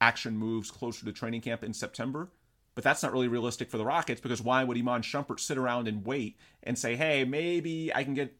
action 0.00 0.36
moves 0.36 0.70
closer 0.70 1.04
to 1.04 1.12
training 1.12 1.42
camp 1.42 1.62
in 1.62 1.74
September. 1.74 2.30
But 2.74 2.84
that's 2.84 3.02
not 3.02 3.12
really 3.12 3.28
realistic 3.28 3.70
for 3.70 3.78
the 3.78 3.84
Rockets 3.84 4.20
because 4.20 4.42
why 4.42 4.64
would 4.64 4.76
Iman 4.76 5.02
Shumpert 5.02 5.38
sit 5.38 5.58
around 5.58 5.86
and 5.86 6.04
wait 6.04 6.36
and 6.62 6.78
say, 6.78 6.96
hey, 6.96 7.24
maybe 7.24 7.94
I 7.94 8.02
can 8.02 8.14
get 8.14 8.36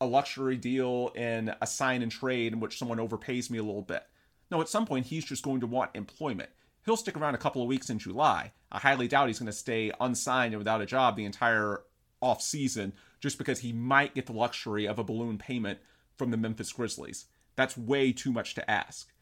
a 0.00 0.06
luxury 0.06 0.56
deal 0.56 1.12
in 1.14 1.54
a 1.60 1.66
sign 1.66 2.02
and 2.02 2.10
trade 2.10 2.52
in 2.52 2.60
which 2.60 2.78
someone 2.78 2.98
overpays 2.98 3.50
me 3.50 3.58
a 3.58 3.62
little 3.62 3.82
bit? 3.82 4.04
No, 4.50 4.60
at 4.60 4.68
some 4.68 4.86
point, 4.86 5.06
he's 5.06 5.24
just 5.24 5.42
going 5.42 5.60
to 5.60 5.66
want 5.66 5.90
employment. 5.94 6.50
He'll 6.86 6.96
stick 6.96 7.16
around 7.16 7.34
a 7.34 7.38
couple 7.38 7.60
of 7.60 7.68
weeks 7.68 7.90
in 7.90 7.98
July. 7.98 8.52
I 8.72 8.78
highly 8.78 9.08
doubt 9.08 9.26
he's 9.26 9.38
going 9.38 9.46
to 9.46 9.52
stay 9.52 9.92
unsigned 10.00 10.54
and 10.54 10.58
without 10.58 10.80
a 10.80 10.86
job 10.86 11.16
the 11.16 11.24
entire 11.26 11.82
off 12.22 12.40
season 12.40 12.94
just 13.20 13.36
because 13.36 13.58
he 13.58 13.72
might 13.72 14.14
get 14.14 14.26
the 14.26 14.32
luxury 14.32 14.86
of 14.86 14.98
a 14.98 15.04
balloon 15.04 15.36
payment 15.36 15.80
from 16.16 16.30
the 16.30 16.36
Memphis 16.38 16.72
Grizzlies. 16.72 17.26
That's 17.56 17.76
way 17.76 18.12
too 18.12 18.32
much 18.32 18.54
to 18.54 18.70
ask 18.70 19.12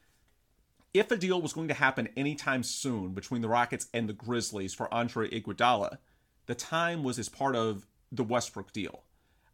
if 0.94 1.10
a 1.10 1.16
deal 1.16 1.42
was 1.42 1.52
going 1.52 1.66
to 1.68 1.74
happen 1.74 2.08
anytime 2.16 2.62
soon 2.62 3.12
between 3.12 3.42
the 3.42 3.48
Rockets 3.48 3.88
and 3.92 4.08
the 4.08 4.12
Grizzlies 4.12 4.72
for 4.72 4.92
Andre 4.94 5.28
Iguodala, 5.28 5.98
the 6.46 6.54
time 6.54 7.02
was 7.02 7.18
as 7.18 7.28
part 7.28 7.56
of 7.56 7.84
the 8.12 8.22
Westbrook 8.22 8.72
deal. 8.72 9.02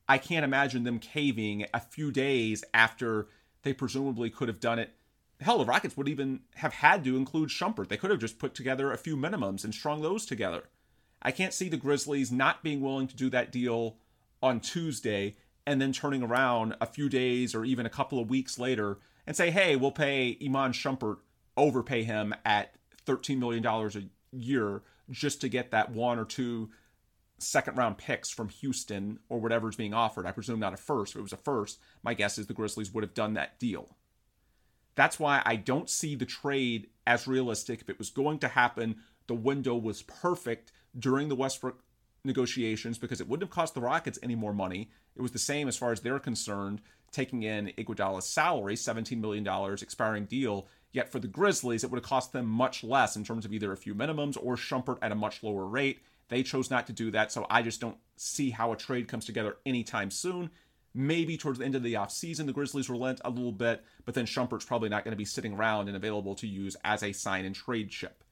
I 0.07 0.19
can't 0.19 0.45
imagine 0.45 0.85
them 0.85 0.99
caving 0.99 1.65
a 1.73 1.81
few 1.81 2.13
days 2.13 2.63
after 2.75 3.29
they 3.63 3.73
presumably 3.73 4.29
could 4.29 4.49
have 4.49 4.61
done 4.61 4.79
it. 4.79 4.95
Hell, 5.41 5.59
the 5.59 5.65
Rockets 5.65 5.97
would 5.97 6.09
even 6.09 6.41
have 6.57 6.75
had 6.75 7.03
to 7.05 7.17
include 7.17 7.49
Shumpert. 7.49 7.89
They 7.89 7.97
could 7.97 8.11
have 8.11 8.21
just 8.21 8.39
put 8.39 8.55
together 8.55 8.93
a 8.93 8.99
few 8.99 9.17
minimums 9.17 9.65
and 9.65 9.75
strung 9.75 10.03
those 10.03 10.27
together. 10.27 10.65
I 11.23 11.31
can't 11.31 11.55
see 11.55 11.69
the 11.69 11.77
Grizzlies 11.77 12.31
not 12.31 12.63
being 12.63 12.81
willing 12.81 13.09
to 13.09 13.17
do 13.17 13.31
that 13.31 13.53
deal 13.53 13.97
on 14.43 14.61
Tuesday 14.61 15.37
and 15.67 15.81
then 15.81 15.93
turning 15.93 16.23
around 16.23 16.77
a 16.81 16.87
few 16.87 17.09
days 17.09 17.55
or 17.55 17.65
even 17.65 17.87
a 17.87 17.91
couple 17.91 18.19
of 18.19 18.31
weeks 18.31 18.59
later 18.59 18.99
and 19.27 19.37
say, 19.37 19.51
hey, 19.51 19.77
we'll 19.77 19.93
pay 19.93 20.39
Iman 20.43 20.73
Shumpert 20.73 21.19
overpay 21.57 22.05
him 22.05 22.35
at 22.45 22.75
$13 23.07 23.39
million 23.39 23.65
a 23.67 24.37
year 24.37 24.83
just 25.11 25.41
to 25.41 25.49
get 25.49 25.71
that 25.71 25.91
one 25.91 26.19
or 26.19 26.25
two 26.25 26.71
second 27.39 27.77
round 27.77 27.99
picks 27.99 28.31
from 28.31 28.49
Houston 28.49 29.19
or 29.29 29.39
whatever's 29.39 29.77
being 29.77 29.95
offered. 29.95 30.27
I 30.27 30.33
presume 30.33 30.61
not 30.61 30.75
a 30.75 30.77
first. 30.77 31.15
If 31.15 31.19
it 31.19 31.23
was 31.23 31.33
a 31.33 31.39
first, 31.39 31.79
my 32.03 32.15
guess 32.15 32.39
is 32.39 32.47
the 32.47 32.55
Grizzlies 32.55 32.93
would 32.93 33.05
have 33.05 33.15
done 33.15 33.35
that 33.35 33.59
deal. 33.59 33.97
That's 35.01 35.19
why 35.19 35.41
I 35.47 35.57
don't 35.57 35.89
see 35.89 36.15
the 36.15 36.27
trade 36.27 36.89
as 37.07 37.27
realistic. 37.27 37.81
If 37.81 37.89
it 37.89 37.97
was 37.99 38.11
going 38.11 38.39
to 38.41 38.49
happen, 38.49 38.97
the 39.29 39.35
window 39.35 39.75
was 39.75 40.03
perfect 40.03 40.73
during 40.99 41.31
the 41.31 41.35
Westbrook 41.35 41.83
negotiations 42.23 42.99
because 42.99 43.19
it 43.19 43.27
wouldn't 43.27 43.49
have 43.49 43.55
cost 43.55 43.73
the 43.73 43.81
Rockets 43.81 44.19
any 44.23 44.35
more 44.35 44.53
money. 44.53 44.91
It 45.17 45.23
was 45.23 45.33
the 45.33 45.39
same 45.39 45.69
as 45.69 45.77
far 45.79 45.91
as 45.91 46.01
they're 46.01 46.19
concerned, 46.19 46.83
taking 47.13 47.45
in 47.45 47.73
Iguodala's 47.79 48.27
salary, 48.27 48.75
$17 48.75 49.19
million 49.19 49.49
expiring 49.81 50.27
deal, 50.27 50.67
Yet 50.93 51.11
for 51.11 51.19
the 51.19 51.29
Grizzlies, 51.29 51.83
it 51.83 51.91
would 51.91 51.99
have 51.99 52.05
cost 52.05 52.33
them 52.33 52.47
much 52.47 52.85
less 52.85 53.17
in 53.17 53.25
terms 53.25 53.47
of 53.47 53.55
either 53.55 53.73
a 53.73 53.79
few 53.79 53.95
minimums 53.95 54.37
or 54.39 54.57
Shumpert 54.57 54.99
at 55.01 55.13
a 55.13 55.15
much 55.15 55.43
lower 55.43 55.65
rate. 55.65 56.01
They 56.29 56.43
chose 56.43 56.71
not 56.71 56.87
to 56.89 56.93
do 56.93 57.11
that, 57.13 57.33
so 57.33 57.47
I 57.49 57.63
just 57.63 57.81
don't 57.81 57.97
see 58.17 58.51
how 58.51 58.73
a 58.73 58.77
trade 58.77 59.09
comes 59.09 59.25
together 59.25 59.57
anytime 59.65 60.11
soon. 60.11 60.51
Maybe 60.93 61.37
towards 61.37 61.59
the 61.61 61.65
end 61.65 61.77
of 61.77 61.83
the 61.83 61.95
offseason, 61.95 62.47
the 62.47 62.53
Grizzlies 62.53 62.91
relent 62.91 63.21
a 63.25 63.31
little 63.31 63.53
bit, 63.53 63.85
but 64.05 64.15
then 64.15 64.27
Shumpert's 64.27 64.65
probably 64.65 64.89
not 64.89 65.05
going 65.05 65.13
to 65.13 65.17
be 65.17 65.25
sitting 65.25 65.55
around 65.55 65.89
and 65.89 65.97
available 65.97 66.35
to 66.37 66.49
use 66.49 66.77
as 66.85 67.03
a 67.03 67.13
sign 67.13 67.45
and 67.45 67.55
trade 67.55 67.91
chip. 67.91 68.25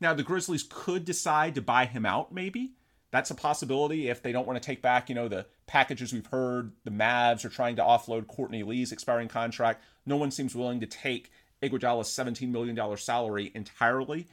Now, 0.00 0.12
the 0.12 0.22
Grizzlies 0.22 0.66
could 0.68 1.04
decide 1.04 1.54
to 1.54 1.62
buy 1.62 1.86
him 1.86 2.04
out, 2.04 2.32
maybe. 2.32 2.74
That's 3.10 3.30
a 3.30 3.34
possibility 3.34 4.08
if 4.08 4.22
they 4.22 4.32
don't 4.32 4.46
want 4.46 4.60
to 4.60 4.66
take 4.66 4.82
back, 4.82 5.08
you 5.08 5.14
know, 5.14 5.28
the 5.28 5.46
packages 5.66 6.12
we've 6.12 6.26
heard. 6.26 6.72
The 6.84 6.90
Mavs 6.90 7.44
are 7.44 7.48
trying 7.48 7.76
to 7.76 7.82
offload 7.82 8.26
Courtney 8.26 8.64
Lee's 8.64 8.92
expiring 8.92 9.28
contract. 9.28 9.82
No 10.04 10.16
one 10.16 10.30
seems 10.30 10.54
willing 10.54 10.80
to 10.80 10.86
take 10.86 11.30
Iguodala's 11.62 12.08
$17 12.08 12.50
million 12.50 12.96
salary 12.96 13.52
entirely. 13.54 14.26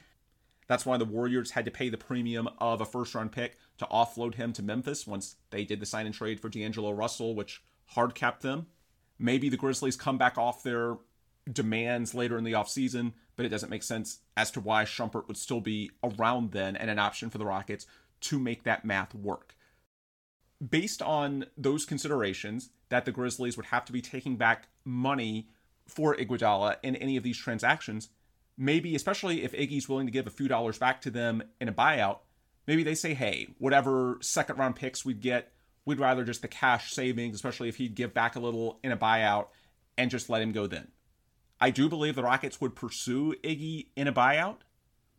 That's 0.66 0.84
why 0.84 0.96
the 0.96 1.04
Warriors 1.04 1.52
had 1.52 1.64
to 1.64 1.70
pay 1.70 1.88
the 1.88 1.96
premium 1.96 2.48
of 2.58 2.80
a 2.80 2.84
first 2.84 3.14
round 3.14 3.32
pick 3.32 3.56
to 3.82 3.94
offload 3.94 4.34
him 4.34 4.52
to 4.54 4.62
Memphis 4.62 5.06
once 5.06 5.36
they 5.50 5.64
did 5.64 5.80
the 5.80 5.86
sign 5.86 6.06
and 6.06 6.14
trade 6.14 6.40
for 6.40 6.48
D'Angelo 6.48 6.92
Russell, 6.92 7.34
which 7.34 7.62
hard 7.86 8.14
capped 8.14 8.42
them. 8.42 8.66
Maybe 9.18 9.48
the 9.48 9.56
Grizzlies 9.56 9.96
come 9.96 10.18
back 10.18 10.38
off 10.38 10.62
their 10.62 10.96
demands 11.50 12.14
later 12.14 12.38
in 12.38 12.44
the 12.44 12.52
offseason, 12.52 13.12
but 13.36 13.44
it 13.44 13.48
doesn't 13.48 13.70
make 13.70 13.82
sense 13.82 14.20
as 14.36 14.50
to 14.52 14.60
why 14.60 14.84
Shumpert 14.84 15.26
would 15.26 15.36
still 15.36 15.60
be 15.60 15.90
around 16.02 16.52
then 16.52 16.76
and 16.76 16.90
an 16.90 16.98
option 16.98 17.30
for 17.30 17.38
the 17.38 17.44
Rockets 17.44 17.86
to 18.22 18.38
make 18.38 18.62
that 18.62 18.84
math 18.84 19.14
work. 19.14 19.56
Based 20.66 21.02
on 21.02 21.46
those 21.56 21.84
considerations, 21.84 22.70
that 22.88 23.04
the 23.04 23.12
Grizzlies 23.12 23.56
would 23.56 23.66
have 23.66 23.84
to 23.86 23.92
be 23.92 24.00
taking 24.00 24.36
back 24.36 24.68
money 24.84 25.48
for 25.88 26.14
Iguodala 26.14 26.76
in 26.82 26.94
any 26.96 27.16
of 27.16 27.24
these 27.24 27.36
transactions, 27.36 28.10
maybe 28.56 28.94
especially 28.94 29.42
if 29.42 29.52
Iggy's 29.52 29.88
willing 29.88 30.06
to 30.06 30.12
give 30.12 30.28
a 30.28 30.30
few 30.30 30.46
dollars 30.46 30.78
back 30.78 31.00
to 31.00 31.10
them 31.10 31.42
in 31.60 31.68
a 31.68 31.72
buyout, 31.72 32.18
maybe 32.66 32.82
they 32.82 32.94
say, 32.94 33.14
hey, 33.14 33.48
whatever 33.58 34.18
second 34.20 34.58
round 34.58 34.76
picks 34.76 35.04
we'd 35.04 35.20
get, 35.20 35.52
we'd 35.84 36.00
rather 36.00 36.24
just 36.24 36.42
the 36.42 36.48
cash 36.48 36.92
savings, 36.92 37.34
especially 37.34 37.68
if 37.68 37.76
he'd 37.76 37.94
give 37.94 38.14
back 38.14 38.36
a 38.36 38.40
little 38.40 38.78
in 38.82 38.92
a 38.92 38.96
buyout, 38.96 39.46
and 39.98 40.10
just 40.10 40.30
let 40.30 40.42
him 40.42 40.52
go 40.52 40.66
then. 40.66 40.88
I 41.60 41.70
do 41.70 41.88
believe 41.88 42.14
the 42.16 42.22
Rockets 42.22 42.60
would 42.60 42.74
pursue 42.74 43.34
Iggy 43.42 43.86
in 43.94 44.08
a 44.08 44.12
buyout, 44.12 44.58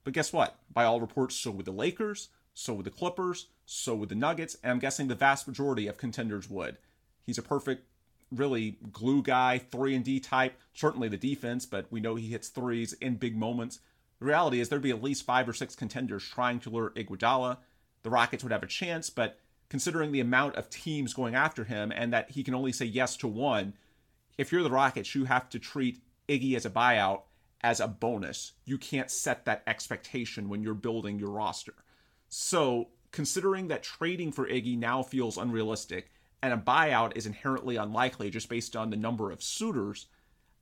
but 0.03 0.13
guess 0.13 0.33
what? 0.33 0.59
By 0.71 0.83
all 0.83 0.99
reports, 0.99 1.35
so 1.35 1.51
would 1.51 1.65
the 1.65 1.71
Lakers, 1.71 2.29
so 2.53 2.73
would 2.73 2.85
the 2.85 2.91
Clippers, 2.91 3.47
so 3.65 3.95
would 3.95 4.09
the 4.09 4.15
Nuggets, 4.15 4.57
and 4.61 4.71
I'm 4.71 4.79
guessing 4.79 5.07
the 5.07 5.15
vast 5.15 5.47
majority 5.47 5.87
of 5.87 5.97
contenders 5.97 6.49
would. 6.49 6.77
He's 7.25 7.37
a 7.37 7.43
perfect, 7.43 7.87
really 8.31 8.77
glue 8.91 9.21
guy, 9.21 9.57
3 9.57 9.95
and 9.95 10.03
D 10.03 10.19
type, 10.19 10.59
certainly 10.73 11.07
the 11.07 11.17
defense, 11.17 11.65
but 11.65 11.91
we 11.91 12.01
know 12.01 12.15
he 12.15 12.27
hits 12.27 12.49
threes 12.49 12.93
in 12.93 13.15
big 13.15 13.37
moments. 13.37 13.79
The 14.23 14.29
reality 14.29 14.61
is 14.61 14.69
there'd 14.69 14.81
be 14.81 14.89
at 14.89 15.03
least 15.03 15.25
five 15.25 15.49
or 15.49 15.53
six 15.53 15.75
contenders 15.75 16.23
trying 16.23 16.61
to 16.61 16.69
lure 16.69 16.91
Iguodala. 16.91 17.57
The 18.03 18.09
Rockets 18.09 18.41
would 18.41 18.53
have 18.53 18.63
a 18.63 18.67
chance, 18.67 19.09
but 19.09 19.37
considering 19.67 20.13
the 20.13 20.21
amount 20.21 20.55
of 20.55 20.69
teams 20.69 21.13
going 21.13 21.35
after 21.35 21.65
him 21.65 21.91
and 21.93 22.13
that 22.13 22.31
he 22.31 22.41
can 22.41 22.55
only 22.55 22.71
say 22.71 22.85
yes 22.85 23.17
to 23.17 23.27
one, 23.27 23.73
if 24.37 24.49
you're 24.49 24.63
the 24.63 24.71
Rockets, 24.71 25.13
you 25.13 25.25
have 25.25 25.49
to 25.49 25.59
treat 25.59 26.01
Iggy 26.29 26.55
as 26.55 26.65
a 26.65 26.69
buyout 26.69 27.23
as 27.59 27.81
a 27.81 27.87
bonus. 27.89 28.53
You 28.63 28.77
can't 28.77 29.11
set 29.11 29.43
that 29.43 29.61
expectation 29.67 30.47
when 30.47 30.63
you're 30.63 30.73
building 30.73 31.19
your 31.19 31.31
roster. 31.31 31.73
So, 32.29 32.91
considering 33.11 33.67
that 33.67 33.83
trading 33.83 34.31
for 34.31 34.47
Iggy 34.47 34.77
now 34.77 35.03
feels 35.03 35.37
unrealistic 35.37 36.11
and 36.41 36.53
a 36.53 36.57
buyout 36.57 37.17
is 37.17 37.25
inherently 37.25 37.75
unlikely 37.75 38.29
just 38.29 38.47
based 38.47 38.77
on 38.77 38.89
the 38.89 38.95
number 38.95 39.31
of 39.31 39.43
suitors, 39.43 40.05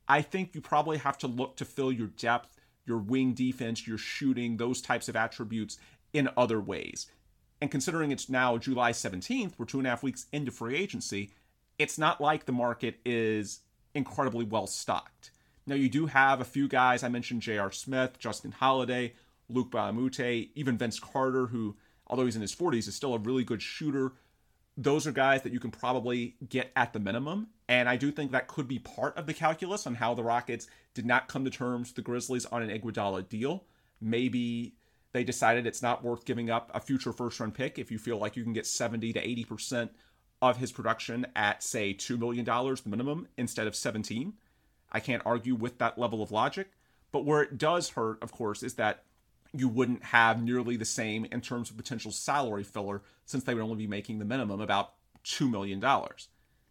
I 0.07 0.23
think 0.23 0.55
you 0.55 0.61
probably 0.61 0.97
have 0.97 1.19
to 1.19 1.27
look 1.27 1.57
to 1.57 1.65
fill 1.65 1.91
your 1.91 2.07
depth, 2.07 2.57
your 2.91 2.99
wing 2.99 3.31
defense, 3.31 3.87
your 3.87 3.97
shooting, 3.97 4.57
those 4.57 4.81
types 4.81 5.07
of 5.07 5.15
attributes 5.15 5.77
in 6.11 6.27
other 6.35 6.59
ways. 6.59 7.07
And 7.61 7.71
considering 7.71 8.11
it's 8.11 8.27
now 8.27 8.57
July 8.57 8.91
17th, 8.91 9.53
we're 9.57 9.65
two 9.65 9.77
and 9.77 9.87
a 9.87 9.91
half 9.91 10.03
weeks 10.03 10.25
into 10.33 10.51
free 10.51 10.75
agency, 10.75 11.31
it's 11.79 11.97
not 11.97 12.19
like 12.19 12.45
the 12.45 12.51
market 12.51 12.99
is 13.05 13.61
incredibly 13.95 14.43
well 14.43 14.67
stocked. 14.67 15.31
Now, 15.65 15.75
you 15.75 15.87
do 15.87 16.07
have 16.07 16.41
a 16.41 16.45
few 16.45 16.67
guys. 16.67 17.01
I 17.01 17.07
mentioned 17.07 17.43
J.R. 17.43 17.71
Smith, 17.71 18.19
Justin 18.19 18.51
Holiday, 18.51 19.13
Luc 19.47 19.73
Moute, 19.73 20.19
even 20.19 20.77
Vince 20.77 20.99
Carter, 20.99 21.47
who, 21.47 21.77
although 22.07 22.25
he's 22.25 22.35
in 22.35 22.41
his 22.41 22.53
40s, 22.53 22.89
is 22.89 22.95
still 22.95 23.13
a 23.13 23.19
really 23.19 23.45
good 23.45 23.61
shooter. 23.61 24.11
Those 24.77 25.05
are 25.05 25.11
guys 25.11 25.41
that 25.43 25.53
you 25.53 25.59
can 25.59 25.71
probably 25.71 26.35
get 26.47 26.71
at 26.75 26.93
the 26.93 26.99
minimum. 26.99 27.47
And 27.67 27.87
I 27.87 27.97
do 27.97 28.11
think 28.11 28.31
that 28.31 28.47
could 28.47 28.67
be 28.67 28.79
part 28.79 29.17
of 29.17 29.27
the 29.27 29.33
calculus 29.33 29.85
on 29.85 29.95
how 29.95 30.13
the 30.13 30.23
Rockets 30.23 30.67
did 30.93 31.05
not 31.05 31.27
come 31.27 31.45
to 31.45 31.51
terms 31.51 31.89
with 31.89 31.95
the 31.95 32.01
Grizzlies 32.01 32.45
on 32.45 32.61
an 32.61 32.69
Iguodala 32.69 33.27
deal. 33.27 33.65
Maybe 33.99 34.75
they 35.13 35.23
decided 35.23 35.65
it's 35.65 35.81
not 35.81 36.03
worth 36.03 36.25
giving 36.25 36.49
up 36.49 36.71
a 36.73 36.79
future 36.79 37.11
first 37.11 37.39
round 37.39 37.53
pick 37.53 37.77
if 37.77 37.91
you 37.91 37.97
feel 37.97 38.17
like 38.17 38.35
you 38.35 38.43
can 38.43 38.53
get 38.53 38.65
70 38.65 39.13
to 39.13 39.21
80% 39.21 39.89
of 40.41 40.57
his 40.57 40.71
production 40.71 41.27
at, 41.35 41.61
say, 41.61 41.93
$2 41.93 42.17
million 42.17 42.45
minimum 42.85 43.27
instead 43.37 43.67
of 43.67 43.75
17. 43.75 44.33
I 44.91 44.99
can't 44.99 45.21
argue 45.25 45.55
with 45.55 45.77
that 45.77 45.97
level 45.97 46.23
of 46.23 46.31
logic. 46.31 46.71
But 47.11 47.25
where 47.25 47.41
it 47.41 47.57
does 47.57 47.89
hurt, 47.89 48.23
of 48.23 48.31
course, 48.31 48.63
is 48.63 48.75
that 48.75 49.03
you 49.53 49.67
wouldn't 49.67 50.03
have 50.03 50.41
nearly 50.41 50.77
the 50.77 50.85
same 50.85 51.25
in 51.25 51.41
terms 51.41 51.69
of 51.69 51.77
potential 51.77 52.11
salary 52.11 52.63
filler 52.63 53.01
since 53.25 53.43
they 53.43 53.53
would 53.53 53.63
only 53.63 53.75
be 53.75 53.87
making 53.87 54.19
the 54.19 54.25
minimum 54.25 54.61
about 54.61 54.93
$2 55.25 55.49
million. 55.49 55.79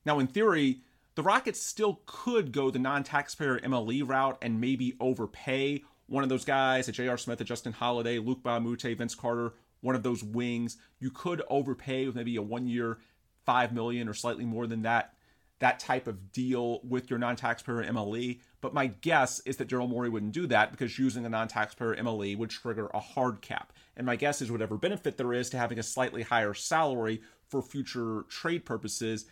Now, 0.04 0.18
in 0.18 0.26
theory, 0.26 0.80
the 1.14 1.22
Rockets 1.22 1.60
still 1.60 2.00
could 2.06 2.52
go 2.52 2.70
the 2.70 2.78
non 2.78 3.02
taxpayer 3.02 3.58
MLE 3.60 4.08
route 4.08 4.38
and 4.40 4.60
maybe 4.60 4.96
overpay 5.00 5.82
one 6.06 6.22
of 6.22 6.28
those 6.28 6.44
guys, 6.44 6.88
a 6.88 6.92
J.R. 6.92 7.18
Smith, 7.18 7.40
a 7.40 7.44
Justin 7.44 7.72
Holiday, 7.72 8.18
Luc 8.18 8.44
Moute, 8.44 8.96
Vince 8.96 9.14
Carter, 9.14 9.54
one 9.80 9.94
of 9.94 10.02
those 10.02 10.24
wings. 10.24 10.76
You 10.98 11.10
could 11.10 11.42
overpay 11.48 12.06
with 12.06 12.16
maybe 12.16 12.36
a 12.36 12.42
one 12.42 12.66
year, 12.66 12.98
five 13.44 13.72
million 13.72 14.08
or 14.08 14.14
slightly 14.14 14.44
more 14.44 14.66
than 14.66 14.82
that, 14.82 15.14
that 15.60 15.78
type 15.78 16.06
of 16.06 16.32
deal 16.32 16.80
with 16.82 17.08
your 17.08 17.18
non-taxpayer 17.18 17.84
MLE. 17.84 18.40
But 18.60 18.74
my 18.74 18.88
guess 18.88 19.40
is 19.40 19.58
that 19.58 19.68
Daryl 19.68 19.88
Morey 19.88 20.08
wouldn't 20.08 20.32
do 20.32 20.46
that 20.48 20.70
because 20.70 20.98
using 20.98 21.24
a 21.24 21.28
non-taxpayer 21.28 21.96
MLE 21.96 22.36
would 22.36 22.50
trigger 22.50 22.88
a 22.92 23.00
hard 23.00 23.40
cap. 23.40 23.72
And 23.96 24.06
my 24.06 24.16
guess 24.16 24.42
is 24.42 24.50
whatever 24.50 24.76
benefit 24.76 25.16
there 25.16 25.32
is 25.32 25.50
to 25.50 25.58
having 25.58 25.78
a 25.78 25.82
slightly 25.82 26.22
higher 26.22 26.54
salary 26.54 27.20
for 27.48 27.62
future 27.62 28.24
trade 28.28 28.64
purposes, 28.64 29.26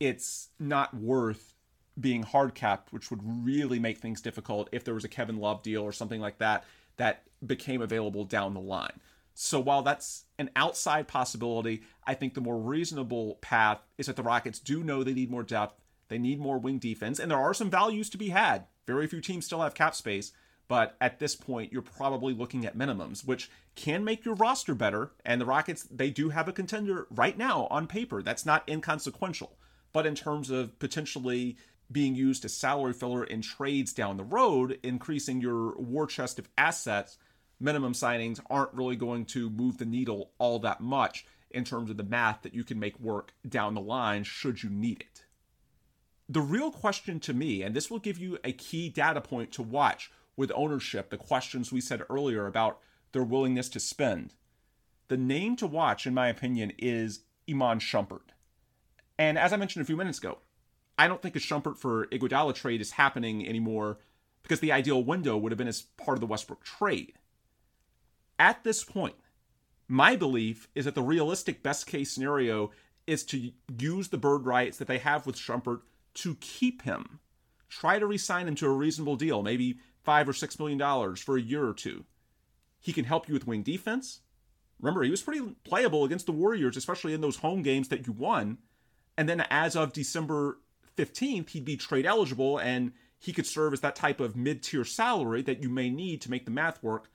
it's 0.00 0.48
not 0.58 0.94
worth 0.94 1.54
being 1.98 2.22
hard 2.22 2.54
capped, 2.54 2.92
which 2.92 3.10
would 3.10 3.20
really 3.22 3.78
make 3.78 3.98
things 3.98 4.20
difficult 4.20 4.68
if 4.72 4.84
there 4.84 4.94
was 4.94 5.04
a 5.04 5.08
Kevin 5.08 5.38
Love 5.38 5.62
deal 5.62 5.82
or 5.82 5.92
something 5.92 6.20
like 6.20 6.38
that 6.38 6.64
that 6.96 7.22
became 7.46 7.82
available 7.82 8.24
down 8.24 8.54
the 8.54 8.60
line. 8.60 9.00
So 9.40 9.60
while 9.60 9.82
that's 9.82 10.24
an 10.36 10.50
outside 10.56 11.06
possibility, 11.06 11.82
I 12.04 12.14
think 12.14 12.34
the 12.34 12.40
more 12.40 12.58
reasonable 12.58 13.36
path 13.40 13.78
is 13.96 14.06
that 14.06 14.16
the 14.16 14.22
Rockets 14.24 14.58
do 14.58 14.82
know 14.82 15.04
they 15.04 15.14
need 15.14 15.30
more 15.30 15.44
depth, 15.44 15.80
they 16.08 16.18
need 16.18 16.40
more 16.40 16.58
wing 16.58 16.80
defense, 16.80 17.20
and 17.20 17.30
there 17.30 17.38
are 17.38 17.54
some 17.54 17.70
values 17.70 18.10
to 18.10 18.18
be 18.18 18.30
had. 18.30 18.66
Very 18.84 19.06
few 19.06 19.20
teams 19.20 19.46
still 19.46 19.62
have 19.62 19.74
cap 19.74 19.94
space, 19.94 20.32
but 20.66 20.96
at 21.00 21.20
this 21.20 21.36
point, 21.36 21.72
you're 21.72 21.82
probably 21.82 22.34
looking 22.34 22.66
at 22.66 22.76
minimums, 22.76 23.24
which 23.24 23.48
can 23.76 24.02
make 24.02 24.24
your 24.24 24.34
roster 24.34 24.74
better. 24.74 25.12
And 25.24 25.40
the 25.40 25.46
Rockets, 25.46 25.84
they 25.84 26.10
do 26.10 26.30
have 26.30 26.48
a 26.48 26.52
contender 26.52 27.06
right 27.08 27.38
now 27.38 27.68
on 27.70 27.86
paper. 27.86 28.24
That's 28.24 28.44
not 28.44 28.68
inconsequential. 28.68 29.56
But 29.92 30.04
in 30.04 30.16
terms 30.16 30.50
of 30.50 30.76
potentially 30.80 31.58
being 31.92 32.16
used 32.16 32.44
as 32.44 32.54
salary 32.54 32.92
filler 32.92 33.22
in 33.22 33.42
trades 33.42 33.92
down 33.92 34.16
the 34.16 34.24
road, 34.24 34.80
increasing 34.82 35.40
your 35.40 35.78
war 35.78 36.08
chest 36.08 36.40
of 36.40 36.48
assets, 36.58 37.18
minimum 37.60 37.92
signings 37.92 38.40
aren't 38.48 38.74
really 38.74 38.96
going 38.96 39.24
to 39.26 39.50
move 39.50 39.78
the 39.78 39.84
needle 39.84 40.30
all 40.38 40.58
that 40.60 40.80
much 40.80 41.26
in 41.50 41.64
terms 41.64 41.90
of 41.90 41.96
the 41.96 42.02
math 42.02 42.42
that 42.42 42.54
you 42.54 42.64
can 42.64 42.78
make 42.78 42.98
work 43.00 43.32
down 43.48 43.74
the 43.74 43.80
line 43.80 44.22
should 44.22 44.62
you 44.62 44.70
need 44.70 45.00
it. 45.00 45.24
The 46.28 46.40
real 46.40 46.70
question 46.70 47.20
to 47.20 47.32
me, 47.32 47.62
and 47.62 47.74
this 47.74 47.90
will 47.90 47.98
give 47.98 48.18
you 48.18 48.38
a 48.44 48.52
key 48.52 48.90
data 48.90 49.20
point 49.20 49.50
to 49.52 49.62
watch 49.62 50.10
with 50.36 50.52
ownership, 50.54 51.10
the 51.10 51.16
questions 51.16 51.72
we 51.72 51.80
said 51.80 52.02
earlier 52.10 52.46
about 52.46 52.78
their 53.12 53.24
willingness 53.24 53.68
to 53.70 53.80
spend. 53.80 54.34
The 55.08 55.16
name 55.16 55.56
to 55.56 55.66
watch, 55.66 56.06
in 56.06 56.12
my 56.12 56.28
opinion, 56.28 56.72
is 56.78 57.20
Iman 57.48 57.78
Shumpert. 57.78 58.30
And 59.18 59.38
as 59.38 59.52
I 59.52 59.56
mentioned 59.56 59.82
a 59.82 59.86
few 59.86 59.96
minutes 59.96 60.18
ago, 60.18 60.38
I 60.98 61.08
don't 61.08 61.22
think 61.22 61.34
a 61.34 61.40
Shumpert 61.40 61.78
for 61.78 62.06
Iguodala 62.08 62.54
trade 62.54 62.80
is 62.80 62.92
happening 62.92 63.48
anymore 63.48 63.98
because 64.42 64.60
the 64.60 64.72
ideal 64.72 65.02
window 65.02 65.36
would 65.36 65.52
have 65.52 65.58
been 65.58 65.66
as 65.68 65.82
part 65.82 66.16
of 66.16 66.20
the 66.20 66.26
Westbrook 66.26 66.62
trade. 66.62 67.14
At 68.38 68.62
this 68.64 68.84
point, 68.84 69.16
my 69.88 70.16
belief 70.16 70.68
is 70.74 70.84
that 70.84 70.94
the 70.94 71.02
realistic 71.02 71.62
best 71.62 71.86
case 71.86 72.12
scenario 72.12 72.70
is 73.06 73.24
to 73.24 73.52
use 73.78 74.08
the 74.08 74.18
bird 74.18 74.44
rights 74.44 74.76
that 74.78 74.86
they 74.86 74.98
have 74.98 75.26
with 75.26 75.36
Shumpert 75.36 75.80
to 76.14 76.34
keep 76.36 76.82
him. 76.82 77.20
Try 77.68 77.98
to 77.98 78.06
re-sign 78.06 78.48
him 78.48 78.54
to 78.56 78.66
a 78.66 78.72
reasonable 78.72 79.16
deal, 79.16 79.42
maybe 79.42 79.78
five 80.04 80.28
or 80.28 80.32
six 80.32 80.58
million 80.58 80.78
dollars 80.78 81.20
for 81.20 81.36
a 81.36 81.40
year 81.42 81.66
or 81.66 81.74
two. 81.74 82.04
He 82.80 82.92
can 82.92 83.04
help 83.04 83.28
you 83.28 83.34
with 83.34 83.46
wing 83.46 83.62
defense. 83.62 84.20
Remember, 84.80 85.02
he 85.02 85.10
was 85.10 85.22
pretty 85.22 85.56
playable 85.64 86.04
against 86.04 86.26
the 86.26 86.32
Warriors, 86.32 86.76
especially 86.76 87.12
in 87.12 87.20
those 87.20 87.36
home 87.36 87.62
games 87.62 87.88
that 87.88 88.06
you 88.06 88.12
won. 88.12 88.58
And 89.16 89.28
then 89.28 89.44
as 89.50 89.74
of 89.74 89.92
December 89.92 90.58
15th, 90.96 91.50
he'd 91.50 91.64
be 91.64 91.76
trade 91.76 92.06
eligible 92.06 92.58
and 92.58 92.92
he 93.18 93.32
could 93.32 93.46
serve 93.46 93.72
as 93.72 93.80
that 93.80 93.96
type 93.96 94.20
of 94.20 94.36
mid 94.36 94.62
tier 94.62 94.84
salary 94.84 95.42
that 95.42 95.62
you 95.62 95.68
may 95.68 95.90
need 95.90 96.20
to 96.22 96.30
make 96.30 96.44
the 96.44 96.52
math 96.52 96.82
work 96.82 97.10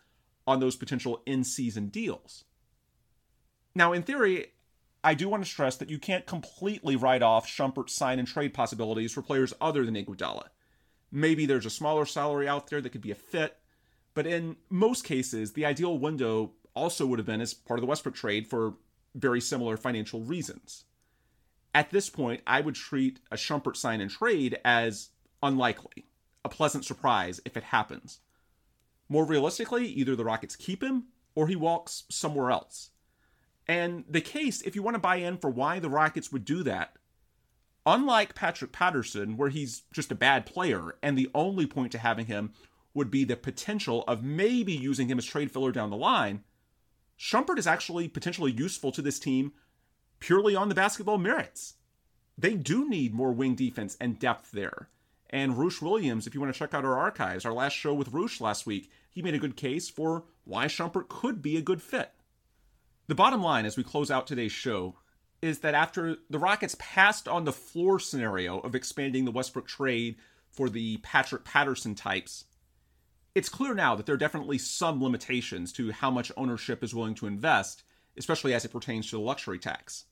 on 0.46 0.60
those 0.60 0.76
potential 0.76 1.22
in 1.26 1.44
season 1.44 1.88
deals. 1.88 2.44
Now, 3.76 3.94
in 3.94 4.04
theory, 4.04 4.48
I 5.04 5.14
do 5.14 5.28
want 5.28 5.44
to 5.44 5.50
stress 5.50 5.76
that 5.78 5.90
you 5.90 6.00
can't 6.00 6.26
completely 6.26 6.96
write 6.96 7.22
off 7.22 7.48
Shumpert's 7.48 7.94
sign 7.94 8.20
and 8.20 8.28
trade 8.28 8.54
possibilities 8.54 9.12
for 9.12 9.22
players 9.22 9.54
other 9.60 9.86
than 9.86 9.96
Iguodala. 9.96 10.48
Maybe 11.12 11.46
there's 11.46 11.66
a 11.66 11.72
smaller 11.72 12.06
salary 12.06 12.48
out 12.48 12.68
there 12.68 12.82
that 12.82 12.90
could 12.90 13.02
be 13.02 13.12
a 13.12 13.16
fit, 13.16 13.58
but 14.14 14.26
in 14.26 14.56
most 14.70 15.04
cases, 15.04 15.54
the 15.54 15.66
ideal 15.66 15.98
window 15.98 16.54
also 16.74 17.06
would 17.06 17.20
have 17.20 17.26
been 17.26 17.42
as 17.42 17.54
part 17.54 17.80
of 17.80 17.82
the 17.82 17.88
Westbrook 17.88 18.16
trade 18.16 18.48
for 18.48 18.76
very 19.16 19.42
similar 19.42 19.78
financial 19.78 20.22
reasons. 20.22 20.86
At 21.76 21.92
this 21.92 22.10
point, 22.10 22.42
I 22.46 22.62
would 22.62 22.76
treat 22.76 23.20
a 23.32 23.36
Shumpert 23.36 23.76
sign 23.76 24.02
and 24.02 24.10
trade 24.10 24.60
as 24.64 25.10
unlikely, 25.42 26.06
a 26.46 26.50
pleasant 26.50 26.86
surprise 26.86 27.42
if 27.46 27.58
it 27.58 27.64
happens. 27.64 28.20
More 29.10 29.26
realistically, 29.26 29.88
either 29.88 30.16
the 30.16 30.26
Rockets 30.26 30.56
keep 30.56 30.84
him 30.84 31.06
or 31.36 31.48
he 31.48 31.56
walks 31.56 32.04
somewhere 32.10 32.52
else. 32.52 32.92
And 33.68 34.04
the 34.10 34.22
case, 34.22 34.62
if 34.62 34.76
you 34.76 34.84
want 34.84 34.96
to 34.96 35.00
buy 35.00 35.18
in 35.18 35.38
for 35.38 35.50
why 35.50 35.80
the 35.80 35.89
Rockets 35.89 36.32
would 36.32 36.46
do 36.46 36.63
that, 36.63 36.98
unlike 37.86 38.36
Patrick 38.36 38.72
Patterson, 38.72 39.38
where 39.38 39.50
he's 39.50 39.84
just 39.94 40.12
a 40.12 40.16
bad 40.16 40.46
player, 40.46 40.96
and 41.02 41.18
the 41.18 41.30
only 41.34 41.66
point 41.66 41.92
to 41.94 41.98
having 41.98 42.26
him 42.26 42.54
would 42.94 43.10
be 43.10 43.24
the 43.24 43.36
potential 43.36 44.04
of 44.08 44.24
maybe 44.24 44.74
using 44.74 45.08
him 45.08 45.18
as 45.18 45.26
trade 45.26 45.52
filler 45.52 45.72
down 45.72 45.89
the 45.89 45.98
line, 45.98 46.44
Shumpert 47.18 47.58
is 47.58 47.68
actually 47.68 48.08
potentially 48.08 48.52
useful 48.52 48.92
to 48.92 49.02
this 49.02 49.20
team 49.20 49.54
purely 50.20 50.56
on 50.56 50.70
the 50.70 50.76
basketball 50.76 51.18
merits. 51.18 51.76
They 52.38 52.56
do 52.56 52.89
need 52.89 53.13
more 53.13 53.32
wing 53.32 53.56
defense 53.56 53.98
and 54.00 54.20
depth 54.20 54.52
there. 54.52 54.89
And 55.34 55.58
Roosh 55.58 55.82
Williams, 55.82 56.28
if 56.28 56.36
you 56.36 56.39
want 56.39 56.54
to 56.54 56.60
check 56.60 56.76
out 56.76 56.86
our 56.86 56.96
archives, 56.96 57.43
our 57.43 57.54
last 57.54 57.74
show 57.74 57.91
with 57.91 58.13
Roosh 58.13 58.39
last 58.39 58.67
week, 58.67 58.91
he 59.10 59.24
made 59.24 59.34
a 59.34 59.39
good 59.39 59.58
case 59.58 59.89
for 59.89 60.26
why 60.43 60.67
Shumpert 60.67 61.10
could 61.10 61.41
be 61.41 61.58
a 61.58 61.62
good 61.62 61.82
fit. 61.82 62.12
The 63.08 63.15
bottom 63.15 63.41
line 63.41 63.65
as 63.65 63.76
we 63.76 63.84
close 63.84 64.12
out 64.12 64.28
today's 64.28 64.52
show 64.52 64.96
is 65.41 65.60
that 65.60 65.74
after 65.74 66.17
the 66.30 66.38
Rockets 66.38 66.76
passed 66.78 67.28
on 67.28 67.46
the 67.46 67.52
floor 67.52 68.00
scenario 68.00 68.60
of 68.60 68.76
expanding 68.76 69.26
the 69.26 69.32
Westbrook 69.32 69.67
trade 69.67 70.17
for 70.52 70.69
the 70.69 70.98
Patrick 70.98 71.43
Patterson 71.43 71.96
types, 71.96 72.46
it's 73.34 73.50
clear 73.50 73.74
now 73.74 73.96
that 73.96 74.06
there 74.06 74.13
are 74.13 74.19
definitely 74.19 74.60
some 74.60 75.04
limitations 75.04 75.74
to 75.74 75.91
how 75.93 76.12
much 76.12 76.32
ownership 76.38 76.84
is 76.84 76.93
willing 76.93 77.15
to 77.15 77.26
invest, 77.26 77.82
especially 78.15 78.54
as 78.54 78.65
it 78.65 78.72
pertains 78.72 79.10
to 79.10 79.15
the 79.15 79.22
luxury 79.24 79.58
tax. 79.58 80.06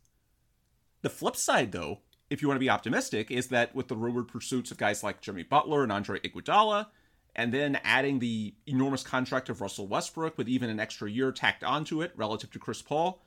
The 1.03 1.11
flip 1.11 1.35
side, 1.35 1.73
though, 1.73 1.99
if 2.31 2.41
you 2.41 2.47
want 2.47 2.55
to 2.55 2.63
be 2.65 2.69
optimistic, 2.69 3.29
is 3.29 3.47
that 3.47 3.75
with 3.75 3.89
the 3.89 3.95
rumored 3.95 4.29
pursuits 4.29 4.71
of 4.71 4.77
guys 4.77 5.03
like 5.03 5.19
Jimmy 5.19 5.43
Butler 5.43 5.83
and 5.83 5.91
Andre 5.91 6.17
Iguodala, 6.21 6.87
and 7.35 7.53
then 7.53 7.77
adding 7.83 8.19
the 8.19 8.53
enormous 8.65 9.03
contract 9.03 9.49
of 9.49 9.59
Russell 9.59 9.85
Westbrook 9.85 10.37
with 10.37 10.47
even 10.47 10.69
an 10.69 10.79
extra 10.79 11.11
year 11.11 11.33
tacked 11.33 11.61
onto 11.61 12.01
it 12.01 12.13
relative 12.15 12.49
to 12.51 12.59
Chris 12.59 12.81
Paul, 12.81 13.21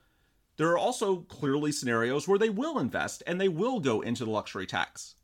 there 0.57 0.69
are 0.69 0.79
also 0.79 1.17
clearly 1.17 1.71
scenarios 1.71 2.27
where 2.27 2.39
they 2.39 2.49
will 2.49 2.79
invest 2.79 3.23
and 3.27 3.39
they 3.39 3.49
will 3.49 3.79
go 3.79 4.01
into 4.01 4.25
the 4.25 4.31
luxury 4.31 4.67
tax. 4.67 5.17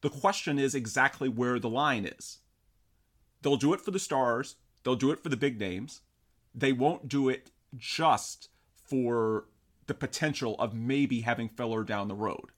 The 0.00 0.10
question 0.10 0.60
is 0.60 0.76
exactly 0.76 1.28
where 1.28 1.58
the 1.58 1.68
line 1.68 2.04
is. 2.04 2.38
They'll 3.42 3.56
do 3.56 3.72
it 3.72 3.80
for 3.80 3.90
the 3.90 3.98
stars, 3.98 4.54
they'll 4.84 4.94
do 4.94 5.10
it 5.10 5.20
for 5.20 5.28
the 5.28 5.36
big 5.36 5.58
names. 5.58 6.02
They 6.54 6.72
won't 6.72 7.08
do 7.08 7.28
it 7.28 7.50
just 7.76 8.48
for 8.72 9.46
the 9.88 9.94
potential 9.94 10.54
of 10.60 10.72
maybe 10.72 11.22
having 11.22 11.48
filler 11.48 11.82
down 11.82 12.06
the 12.06 12.14
road. 12.14 12.50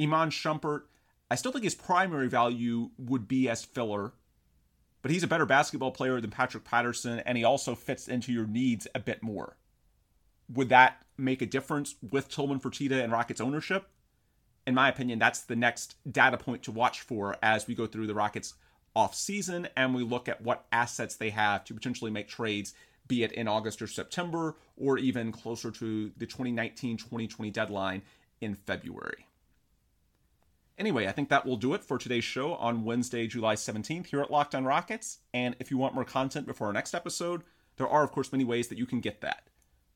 Iman 0.00 0.30
Shumpert, 0.30 0.82
I 1.30 1.34
still 1.34 1.52
think 1.52 1.64
his 1.64 1.74
primary 1.74 2.28
value 2.28 2.90
would 2.98 3.28
be 3.28 3.48
as 3.48 3.64
filler, 3.64 4.12
but 5.02 5.10
he's 5.10 5.22
a 5.22 5.28
better 5.28 5.46
basketball 5.46 5.90
player 5.90 6.20
than 6.20 6.30
Patrick 6.30 6.64
Patterson, 6.64 7.20
and 7.20 7.36
he 7.36 7.44
also 7.44 7.74
fits 7.74 8.08
into 8.08 8.32
your 8.32 8.46
needs 8.46 8.86
a 8.94 9.00
bit 9.00 9.22
more. 9.22 9.56
Would 10.48 10.70
that 10.70 11.02
make 11.16 11.42
a 11.42 11.46
difference 11.46 11.96
with 12.00 12.28
Tillman 12.28 12.60
Fertitta 12.60 13.02
and 13.02 13.12
Rockets 13.12 13.40
ownership? 13.40 13.90
In 14.66 14.74
my 14.74 14.88
opinion, 14.88 15.18
that's 15.18 15.40
the 15.40 15.56
next 15.56 15.96
data 16.10 16.36
point 16.36 16.62
to 16.64 16.72
watch 16.72 17.00
for 17.00 17.36
as 17.42 17.66
we 17.66 17.74
go 17.74 17.86
through 17.86 18.06
the 18.06 18.14
Rockets 18.14 18.54
off 18.94 19.14
season 19.14 19.68
and 19.76 19.94
we 19.94 20.02
look 20.02 20.28
at 20.28 20.42
what 20.42 20.66
assets 20.72 21.16
they 21.16 21.30
have 21.30 21.64
to 21.64 21.74
potentially 21.74 22.10
make 22.10 22.28
trades, 22.28 22.74
be 23.06 23.22
it 23.22 23.32
in 23.32 23.48
August 23.48 23.80
or 23.82 23.86
September, 23.86 24.56
or 24.76 24.98
even 24.98 25.32
closer 25.32 25.70
to 25.70 26.10
the 26.16 26.26
2019 26.26 26.96
2020 26.96 27.50
deadline 27.50 28.02
in 28.40 28.54
February. 28.54 29.27
Anyway, 30.78 31.08
I 31.08 31.12
think 31.12 31.28
that 31.28 31.44
will 31.44 31.56
do 31.56 31.74
it 31.74 31.82
for 31.82 31.98
today's 31.98 32.22
show 32.22 32.54
on 32.54 32.84
Wednesday, 32.84 33.26
July 33.26 33.56
17th 33.56 34.06
here 34.06 34.20
at 34.20 34.30
Locked 34.30 34.54
On 34.54 34.64
Rockets. 34.64 35.18
And 35.34 35.56
if 35.58 35.72
you 35.72 35.76
want 35.76 35.94
more 35.94 36.04
content 36.04 36.46
before 36.46 36.68
our 36.68 36.72
next 36.72 36.94
episode, 36.94 37.42
there 37.78 37.88
are, 37.88 38.04
of 38.04 38.12
course, 38.12 38.30
many 38.30 38.44
ways 38.44 38.68
that 38.68 38.78
you 38.78 38.86
can 38.86 39.00
get 39.00 39.20
that. 39.20 39.48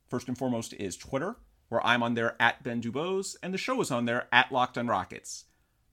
First 0.08 0.26
and 0.26 0.36
foremost 0.36 0.72
is 0.74 0.96
Twitter, 0.96 1.36
where 1.68 1.84
I'm 1.86 2.02
on 2.02 2.14
there 2.14 2.34
at 2.40 2.64
Ben 2.64 2.82
Dubose, 2.82 3.36
and 3.44 3.54
the 3.54 3.58
show 3.58 3.80
is 3.80 3.92
on 3.92 4.06
there 4.06 4.26
at 4.32 4.50
Locked 4.50 4.76
On 4.76 4.88
Rockets. 4.88 5.44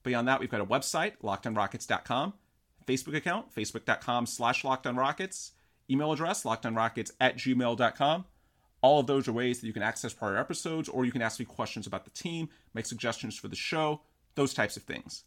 Beyond 0.02 0.28
that, 0.28 0.39
we've 0.39 0.49
got 0.49 0.62
a 0.62 0.65
website, 0.65 1.13
lockedonrockets.com, 1.23 2.34
Facebook 2.88 3.15
account, 3.15 3.54
facebook.com 3.54 4.25
slash 4.25 4.63
lockedonrockets, 4.63 5.52
email 5.89 6.12
address, 6.12 6.43
lockedonrockets 6.43 7.12
at 7.21 7.38
gmail.com. 7.38 8.25
All 8.82 8.99
of 8.99 9.08
those 9.08 9.28
are 9.28 9.34
ways 9.34 9.60
that 9.60 9.67
you 9.67 9.73
can 9.73 9.84
access 9.84 10.13
prior 10.13 10.38
episodes, 10.38 10.89
or 10.89 11.06
you 11.06 11.12
can 11.12 11.21
ask 11.21 11.39
me 11.39 11.45
questions 11.45 11.86
about 11.86 12.06
the 12.06 12.12
team, 12.12 12.49
make 12.73 12.86
suggestions 12.86 13.38
for 13.38 13.49
the 13.49 13.56
show, 13.56 14.02
those 14.36 14.54
types 14.54 14.78
of 14.78 14.84
things. 14.84 15.24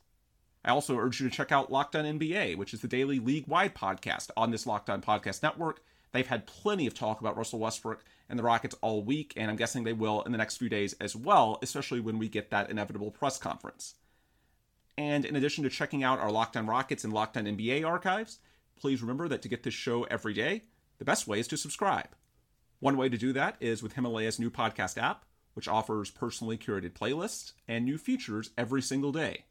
I 0.65 0.71
also 0.71 0.97
urge 0.97 1.21
you 1.21 1.29
to 1.29 1.35
check 1.35 1.51
out 1.51 1.73
Locked 1.73 1.97
On 1.97 2.05
NBA, 2.05 2.57
which 2.57 2.73
is 2.73 2.81
the 2.81 2.89
daily 2.89 3.19
league 3.19 3.49
wide 3.49 3.75
podcast 3.75 4.31
on 4.37 4.51
this 4.51 4.67
Locked 4.67 4.91
On 4.91 5.03
Podcast 5.03 5.43
Network. 5.43 5.83
They've 6.13 6.27
had 6.27 6.47
plenty 6.47 6.87
of 6.87 6.95
talk 6.95 7.21
about 7.21 7.37
Russell 7.37 7.59
Westbrook 7.59 8.05
and 8.29 8.39
the 8.39 8.45
Rockets 8.45 8.77
all 8.81 9.03
week, 9.03 9.33
and 9.37 9.51
I'm 9.51 9.57
guessing 9.57 9.83
they 9.83 9.93
will 9.93 10.23
in 10.23 10.33
the 10.33 10.39
next 10.39 10.59
few 10.59 10.69
days 10.69 10.95
as 11.01 11.17
well, 11.17 11.59
especially 11.63 12.01
when 12.01 12.19
we 12.19 12.29
get 12.29 12.51
that 12.51 12.71
inevitable 12.71 13.11
press 13.11 13.39
conference. 13.39 13.95
And 14.97 15.25
in 15.25 15.37
addition 15.37 15.65
to 15.65 15.71
checking 15.71 16.05
out 16.05 16.21
our 16.21 16.31
Locked 16.31 16.57
On 16.57 16.67
Rockets 16.67 17.03
and 17.03 17.13
Locked 17.13 17.37
On 17.37 17.45
NBA 17.45 17.85
archives, 17.85 18.39
please 18.79 19.01
remember 19.01 19.27
that 19.29 19.43
to 19.43 19.49
get 19.49 19.63
this 19.63 19.75
show 19.75 20.05
every 20.05 20.35
day, 20.35 20.63
the 20.99 21.05
best 21.05 21.27
way 21.27 21.41
is 21.41 21.49
to 21.49 21.57
subscribe. 21.57 22.09
One 22.79 22.97
way 22.97 23.09
to 23.09 23.17
do 23.17 23.33
that 23.33 23.57
is 23.59 23.83
with 23.83 23.95
Himalaya's 23.95 24.39
new 24.39 24.51
podcast 24.51 25.01
app, 25.01 25.25
which 25.55 25.69
offers 25.69 26.11
personally 26.11 26.57
curated 26.57 26.93
playlists 26.93 27.53
and 27.69 27.85
new 27.85 27.99
features 27.99 28.51
every 28.57 28.83
single 28.83 29.13
day. 29.13 29.45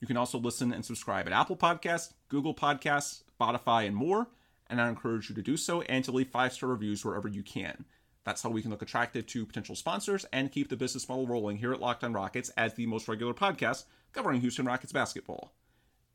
You 0.00 0.06
can 0.06 0.16
also 0.16 0.38
listen 0.38 0.72
and 0.72 0.84
subscribe 0.84 1.26
at 1.26 1.32
Apple 1.32 1.56
Podcasts, 1.56 2.12
Google 2.28 2.54
Podcasts, 2.54 3.22
Spotify, 3.40 3.86
and 3.86 3.96
more, 3.96 4.28
and 4.68 4.80
I 4.80 4.88
encourage 4.88 5.28
you 5.28 5.34
to 5.34 5.42
do 5.42 5.56
so 5.56 5.82
and 5.82 6.04
to 6.04 6.12
leave 6.12 6.28
five 6.28 6.52
star 6.52 6.68
reviews 6.68 7.04
wherever 7.04 7.28
you 7.28 7.42
can. 7.42 7.84
That's 8.24 8.42
how 8.42 8.50
we 8.50 8.62
can 8.62 8.70
look 8.70 8.82
attractive 8.82 9.26
to 9.28 9.46
potential 9.46 9.76
sponsors 9.76 10.24
and 10.32 10.50
keep 10.50 10.68
the 10.68 10.76
business 10.76 11.08
model 11.08 11.26
rolling 11.26 11.58
here 11.58 11.72
at 11.72 11.80
Locked 11.80 12.04
On 12.04 12.12
Rockets 12.12 12.50
as 12.56 12.74
the 12.74 12.86
most 12.86 13.06
regular 13.06 13.34
podcast 13.34 13.84
covering 14.12 14.40
Houston 14.40 14.64
Rockets 14.64 14.92
basketball. 14.92 15.52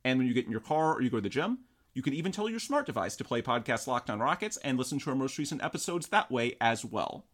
And 0.03 0.17
when 0.17 0.27
you 0.27 0.33
get 0.33 0.45
in 0.45 0.51
your 0.51 0.59
car 0.59 0.95
or 0.95 1.01
you 1.01 1.09
go 1.09 1.17
to 1.17 1.21
the 1.21 1.29
gym, 1.29 1.59
you 1.93 2.01
can 2.01 2.13
even 2.13 2.31
tell 2.31 2.49
your 2.49 2.59
smart 2.59 2.85
device 2.85 3.15
to 3.17 3.23
play 3.23 3.41
podcast 3.41 3.85
Locked 3.85 4.09
On 4.09 4.19
Rockets 4.19 4.57
and 4.57 4.77
listen 4.77 4.99
to 4.99 5.09
our 5.09 5.15
most 5.15 5.37
recent 5.37 5.63
episodes 5.63 6.07
that 6.07 6.31
way 6.31 6.55
as 6.61 6.85
well. 6.85 7.25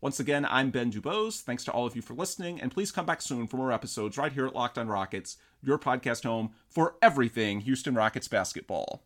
Once 0.00 0.20
again, 0.20 0.46
I'm 0.48 0.70
Ben 0.70 0.92
Dubose. 0.92 1.40
Thanks 1.40 1.64
to 1.64 1.72
all 1.72 1.84
of 1.84 1.96
you 1.96 2.02
for 2.02 2.14
listening, 2.14 2.60
and 2.60 2.70
please 2.70 2.92
come 2.92 3.04
back 3.04 3.20
soon 3.20 3.48
for 3.48 3.56
more 3.56 3.72
episodes 3.72 4.16
right 4.16 4.32
here 4.32 4.46
at 4.46 4.54
Locked 4.54 4.78
On 4.78 4.86
Rockets, 4.86 5.38
your 5.60 5.76
podcast 5.76 6.22
home 6.22 6.50
for 6.68 6.94
everything 7.02 7.62
Houston 7.62 7.94
Rockets 7.94 8.28
basketball. 8.28 9.02